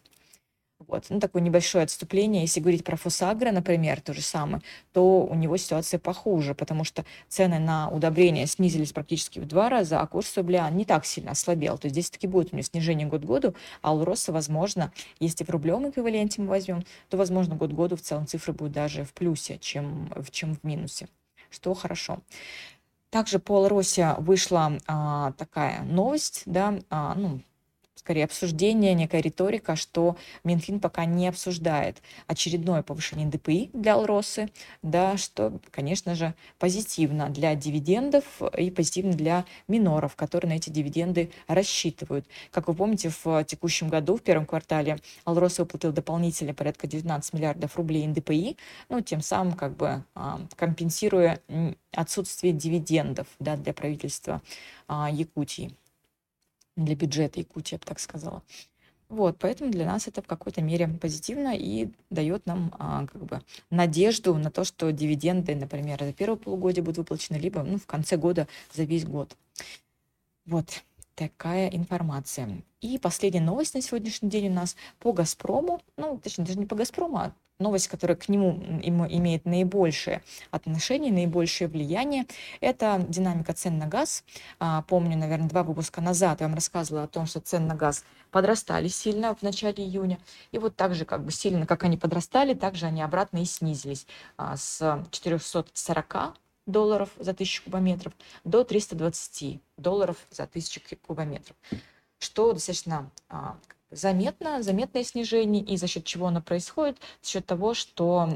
Вот. 0.88 1.06
Ну, 1.10 1.20
такое 1.20 1.42
небольшое 1.42 1.84
отступление. 1.84 2.42
Если 2.42 2.60
говорить 2.60 2.84
про 2.84 2.96
Фосагро, 2.96 3.52
например, 3.52 4.02
то 4.02 4.14
же 4.14 4.22
самое, 4.22 4.62
то 4.92 5.26
у 5.26 5.36
него 5.36 5.58
ситуация 5.58 6.00
похуже, 6.00 6.56
потому 6.56 6.84
что 6.84 7.06
цены 7.28 7.60
на 7.60 7.90
удобрения 7.90 8.46
снизились 8.48 8.92
практически 8.92 9.40
в 9.40 9.46
два 9.46 9.70
раза, 9.70 10.00
а 10.00 10.08
курс 10.08 10.36
рубля 10.38 10.70
не 10.70 10.86
так 10.86 11.06
сильно 11.06 11.32
ослабел. 11.32 11.78
То 11.78 11.86
есть 11.86 11.96
здесь 11.96 12.10
таки 12.10 12.28
будет 12.28 12.54
у 12.54 12.56
него 12.56 12.64
снижение 12.64 13.08
год 13.08 13.22
к 13.22 13.26
году, 13.26 13.56
а 13.82 13.94
у 13.94 14.04
роста, 14.04 14.32
возможно, 14.32 14.92
если 15.20 15.44
в 15.44 15.50
рублевом 15.50 15.90
эквиваленте 15.90 16.42
мы 16.42 16.48
возьмем, 16.48 16.84
то, 17.10 17.18
возможно, 17.18 17.56
год 17.56 17.72
к 17.72 17.74
году 17.74 17.96
в 17.96 18.02
целом 18.02 18.28
цифры 18.28 18.54
будут 18.54 18.74
даже 18.74 19.04
в 19.04 19.14
плюсе, 19.14 19.58
чем, 19.60 20.12
чем 20.32 20.56
в 20.56 20.64
минусе, 20.64 21.08
что 21.50 21.74
хорошо. 21.74 22.20
Также 23.14 23.38
по 23.38 23.58
Алросе 23.58 24.16
вышла 24.18 24.76
а, 24.88 25.34
такая 25.34 25.84
новость, 25.84 26.44
да, 26.48 26.80
а, 26.90 27.14
ну, 27.14 27.42
скорее 28.04 28.26
обсуждение, 28.26 28.94
некая 28.94 29.22
риторика, 29.22 29.78
что 29.78 30.18
Минфин 30.44 30.82
пока 30.82 31.06
не 31.06 31.30
обсуждает 31.30 32.02
очередное 32.28 32.84
повышение 32.84 33.30
ДПИ 33.30 33.70
для 33.72 33.94
Алросы, 33.94 34.50
да, 34.82 35.16
что, 35.16 35.58
конечно 35.72 36.14
же, 36.14 36.34
позитивно 36.60 37.30
для 37.30 37.56
дивидендов 37.56 38.26
и 38.58 38.70
позитивно 38.72 39.14
для 39.14 39.46
миноров, 39.70 40.18
которые 40.18 40.50
на 40.50 40.56
эти 40.58 40.70
дивиденды 40.70 41.32
рассчитывают. 41.48 42.28
Как 42.52 42.68
вы 42.68 42.74
помните, 42.74 43.10
в 43.24 43.46
текущем 43.46 43.88
году, 43.88 44.18
в 44.18 44.22
первом 44.22 44.46
квартале, 44.46 44.98
Алроса 45.24 45.62
выплатил 45.62 45.94
дополнительно 45.94 46.54
порядка 46.54 46.88
19 46.88 47.34
миллиардов 47.34 47.78
рублей 47.78 48.06
НДПИ, 48.06 48.58
ну, 48.90 49.00
тем 49.00 49.22
самым 49.22 49.54
как 49.54 49.78
бы 49.78 50.04
а, 50.14 50.42
компенсируя 50.58 51.40
отсутствие 51.94 52.52
дивидендов 52.52 53.28
да, 53.40 53.56
для 53.56 53.72
правительства 53.72 54.42
а, 54.90 55.10
Якутии 55.10 55.72
для 56.76 56.96
бюджета 56.96 57.40
Якутии, 57.40 57.76
я 57.76 57.80
бы 57.80 57.86
так 57.86 58.00
сказала. 58.00 58.42
Вот, 59.10 59.38
поэтому 59.38 59.70
для 59.72 59.86
нас 59.86 60.08
это 60.08 60.24
в 60.24 60.28
какой-то 60.28 60.62
мере 60.62 60.88
позитивно 60.88 61.56
и 61.56 61.90
дает 62.10 62.48
нам 62.48 62.74
а, 62.80 63.06
как 63.06 63.24
бы 63.24 63.42
надежду 63.70 64.34
на 64.36 64.50
то, 64.50 64.64
что 64.64 64.92
дивиденды, 64.92 65.56
например, 65.56 66.04
за 66.04 66.14
первое 66.14 66.38
полугодие 66.38 66.84
будут 66.84 66.98
выплачены, 66.98 67.38
либо 67.38 67.62
ну, 67.62 67.78
в 67.78 67.86
конце 67.86 68.18
года 68.18 68.48
за 68.74 68.86
весь 68.86 69.06
год. 69.06 69.38
Вот 70.46 70.84
такая 71.16 71.68
информация. 71.70 72.64
И 72.82 72.98
последняя 72.98 73.42
новость 73.42 73.76
на 73.76 73.82
сегодняшний 73.82 74.30
день 74.30 74.48
у 74.50 74.54
нас 74.54 74.76
по 75.00 75.14
«Газпрому». 75.14 75.82
Ну, 75.96 76.18
точнее, 76.18 76.46
даже 76.46 76.58
не 76.58 76.66
по 76.66 76.76
«Газпрому», 76.76 77.18
а 77.18 77.34
новость, 77.64 77.88
которая 77.88 78.16
к 78.16 78.30
нему 78.30 78.52
имеет 78.84 79.46
наибольшее 79.46 80.22
отношение, 80.52 81.12
наибольшее 81.12 81.68
влияние, 81.68 82.26
это 82.62 83.04
динамика 83.08 83.54
цен 83.54 83.80
на 83.80 83.88
газ. 83.88 84.24
А, 84.60 84.84
помню, 84.84 85.18
наверное, 85.18 85.50
два 85.50 85.64
выпуска 85.64 86.02
назад 86.02 86.42
я 86.42 86.48
вам 86.48 86.56
рассказывала 86.56 87.06
о 87.06 87.08
том, 87.08 87.26
что 87.26 87.40
цены 87.40 87.66
на 87.68 87.76
газ 87.76 88.06
подрастали 88.30 88.88
сильно 88.88 89.34
в 89.34 89.42
начале 89.42 89.84
июня. 89.84 90.20
И 90.52 90.60
вот 90.60 90.76
так 90.76 90.94
же, 90.94 91.06
как 91.06 91.24
бы 91.24 91.32
сильно, 91.32 91.66
как 91.66 91.84
они 91.84 91.98
подрастали, 91.98 92.54
так 92.54 92.76
же 92.76 92.86
они 92.86 93.02
обратно 93.02 93.40
и 93.40 93.46
снизились 93.46 94.06
а, 94.38 94.58
с 94.58 95.04
440 95.10 96.36
долларов 96.66 97.10
за 97.18 97.34
тысячу 97.34 97.64
кубометров 97.64 98.14
до 98.44 98.64
320 98.64 99.62
долларов 99.78 100.18
за 100.30 100.48
тысячу 100.48 100.82
кубометров, 101.06 101.56
что 102.20 102.54
достаточно 102.54 103.10
а, 103.30 103.58
заметно, 103.94 104.64
заметное 104.64 105.04
снижение, 105.04 105.64
и 105.64 105.78
за 105.78 105.88
счет 105.88 106.06
чего 106.06 106.28
оно 106.28 106.42
происходит? 106.42 106.98
За 107.22 107.30
счет 107.30 107.46
того, 107.46 107.74
что 107.74 108.30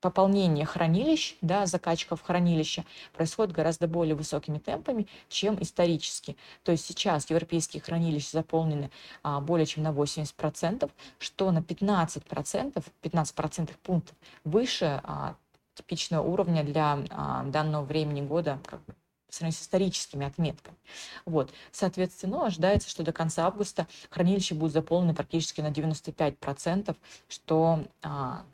пополнение 0.00 0.64
хранилищ, 0.64 1.36
да, 1.40 1.66
закачка 1.66 2.16
в 2.16 2.22
хранилище 2.22 2.84
происходит 3.14 3.54
гораздо 3.54 3.88
более 3.88 4.14
высокими 4.14 4.58
темпами, 4.58 5.06
чем 5.28 5.60
исторически. 5.60 6.36
То 6.62 6.72
есть 6.72 6.86
сейчас 6.86 7.28
европейские 7.30 7.82
хранилища 7.82 8.30
заполнены 8.32 8.90
а, 9.22 9.40
более 9.40 9.66
чем 9.66 9.82
на 9.82 9.92
80%, 9.92 10.90
что 11.18 11.50
на 11.50 11.58
15%, 11.58 12.84
15% 13.02 13.70
пунктов 13.82 14.16
выше 14.44 15.00
а, 15.02 15.34
типичного 15.74 16.26
уровня 16.26 16.62
для 16.62 16.98
а, 17.10 17.44
данного 17.44 17.84
времени 17.84 18.20
года, 18.20 18.60
как 18.64 18.80
по 19.28 19.34
сравнению 19.34 19.58
с 19.58 19.62
историческими 19.62 20.26
отметками. 20.26 20.76
Вот. 21.26 21.52
Соответственно, 21.70 22.46
ожидается, 22.46 22.90
что 22.90 23.04
до 23.04 23.12
конца 23.12 23.46
августа 23.46 23.86
хранилище 24.10 24.54
будет 24.54 24.72
заполнено 24.72 25.14
практически 25.14 25.60
на 25.60 25.68
95%, 25.68 26.96
что 27.28 27.84
а, 28.02 28.44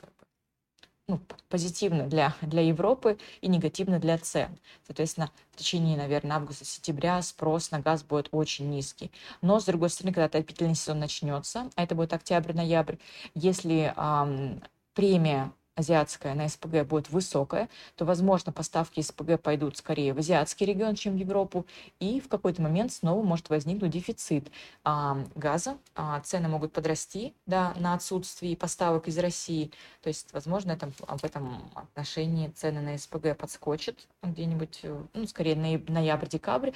ну, 1.06 1.20
позитивно 1.48 2.06
для, 2.06 2.34
для 2.40 2.62
Европы 2.62 3.18
и 3.40 3.48
негативно 3.48 3.98
для 3.98 4.18
цен. 4.18 4.58
Соответственно, 4.86 5.30
в 5.52 5.56
течение, 5.56 5.96
наверное, 5.96 6.36
августа-сентября 6.36 7.20
спрос 7.22 7.70
на 7.70 7.80
газ 7.80 8.02
будет 8.02 8.28
очень 8.32 8.70
низкий. 8.70 9.12
Но, 9.42 9.60
с 9.60 9.64
другой 9.64 9.90
стороны, 9.90 10.12
когда 10.12 10.26
отопительный 10.26 10.74
сезон 10.74 10.98
начнется, 10.98 11.70
а 11.76 11.82
это 11.82 11.94
будет 11.94 12.12
октябрь-ноябрь, 12.12 12.96
если 13.34 13.92
ам, 13.96 14.62
премия 14.94 15.52
азиатская 15.76 16.34
на 16.34 16.48
СПГ 16.48 16.84
будет 16.84 17.10
высокая, 17.10 17.68
то, 17.96 18.04
возможно, 18.04 18.52
поставки 18.52 19.00
СПГ 19.00 19.40
пойдут 19.40 19.76
скорее 19.76 20.14
в 20.14 20.18
азиатский 20.18 20.66
регион, 20.66 20.94
чем 20.94 21.14
в 21.14 21.16
Европу, 21.16 21.66
и 22.00 22.20
в 22.20 22.28
какой-то 22.28 22.62
момент 22.62 22.92
снова 22.92 23.22
может 23.22 23.50
возникнуть 23.50 23.90
дефицит 23.90 24.50
а, 24.84 25.18
газа, 25.34 25.78
а, 25.94 26.20
цены 26.20 26.48
могут 26.48 26.72
подрасти 26.72 27.34
да, 27.46 27.74
на 27.76 27.94
отсутствие 27.94 28.56
поставок 28.56 29.08
из 29.08 29.18
России, 29.18 29.70
то 30.02 30.08
есть, 30.08 30.32
возможно, 30.32 30.72
это, 30.72 30.90
в 30.98 31.24
этом 31.24 31.70
отношении 31.74 32.48
цены 32.48 32.80
на 32.80 32.96
СПГ 32.96 33.36
подскочат 33.36 34.06
где-нибудь, 34.22 34.80
э, 34.82 35.02
ну, 35.12 35.26
скорее 35.26 35.56
ноябрь-декабрь, 35.56 36.70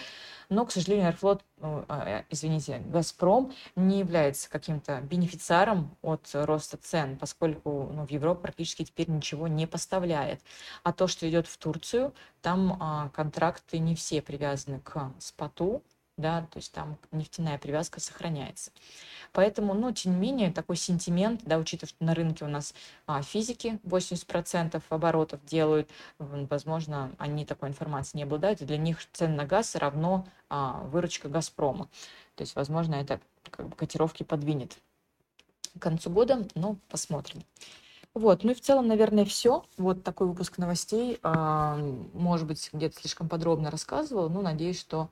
но, 0.49 0.67
к 0.67 0.73
сожалению, 0.73 1.09
Аэрофлот, 1.09 1.43
ну, 1.61 1.85
а, 1.89 2.25
извините, 2.31 2.79
Газпром 2.87 3.53
не 3.77 3.99
является 3.99 4.49
каким-то 4.51 5.01
бенефициаром 5.01 5.97
от 6.03 6.29
роста 6.33 6.77
цен, 6.77 7.17
поскольку 7.17 7.91
ну, 7.93 8.07
в 8.07 8.11
Европу 8.11 8.43
практически 8.43 8.85
теперь 8.85 9.11
ничего 9.11 9.49
не 9.49 9.67
поставляет. 9.67 10.41
А 10.83 10.93
то, 10.93 11.07
что 11.07 11.29
идет 11.29 11.47
в 11.47 11.57
Турцию, 11.59 12.15
там 12.43 12.77
а, 12.81 13.09
контракты 13.11 13.79
не 13.79 13.95
все 13.95 14.23
привязаны 14.23 14.81
к 14.81 15.13
споту, 15.19 15.83
да, 16.19 16.43
то 16.51 16.59
есть 16.59 16.73
там 16.73 16.99
нефтяная 17.13 17.57
привязка 17.59 18.01
сохраняется. 18.01 18.71
Поэтому, 19.33 19.73
ну, 19.73 19.93
тем 19.93 20.13
не 20.13 20.19
менее, 20.19 20.53
такой 20.53 20.77
сентимент, 20.77 21.43
да, 21.45 21.59
учитывая, 21.59 21.89
что 21.89 22.05
на 22.05 22.15
рынке 22.15 22.45
у 22.45 22.49
нас 22.49 22.75
а, 23.07 23.23
физики 23.23 23.79
80% 23.85 24.83
оборотов 24.91 25.43
делают, 25.47 25.89
возможно, 26.19 27.13
они 27.19 27.47
такой 27.47 27.71
информацией 27.71 28.19
не 28.19 28.23
обладают, 28.25 28.61
и 28.61 28.67
для 28.67 28.77
них 28.77 28.99
цена 29.13 29.35
на 29.35 29.45
газ 29.47 29.75
равно 29.77 30.27
а, 30.51 30.83
выручка 30.85 31.29
Газпрома. 31.29 31.89
То 32.35 32.43
есть, 32.43 32.57
возможно, 32.57 32.97
это 32.97 33.21
как 33.51 33.69
бы 33.69 33.77
котировки 33.77 34.25
подвинет 34.25 34.77
к 35.79 35.81
концу 35.81 36.11
года, 36.11 36.47
но 36.55 36.77
посмотрим. 36.89 37.45
Вот, 38.15 38.43
ну 38.43 38.51
и 38.51 38.55
в 38.55 38.61
целом, 38.61 38.89
наверное, 38.89 39.25
все. 39.25 39.65
Вот 39.77 40.03
такой 40.03 40.27
выпуск 40.27 40.59
новостей. 40.59 41.21
А, 41.23 41.77
может 42.15 42.49
быть, 42.49 42.69
где-то 42.73 42.99
слишком 42.99 43.29
подробно 43.29 43.71
рассказывала, 43.71 44.29
но 44.29 44.43
надеюсь, 44.43 44.81
что 44.81 45.11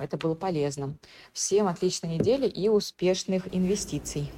это 0.00 0.16
было 0.16 0.34
полезно. 0.34 0.96
Всем 1.32 1.66
отличной 1.66 2.18
недели 2.18 2.46
и 2.46 2.68
успешных 2.68 3.52
инвестиций. 3.54 4.30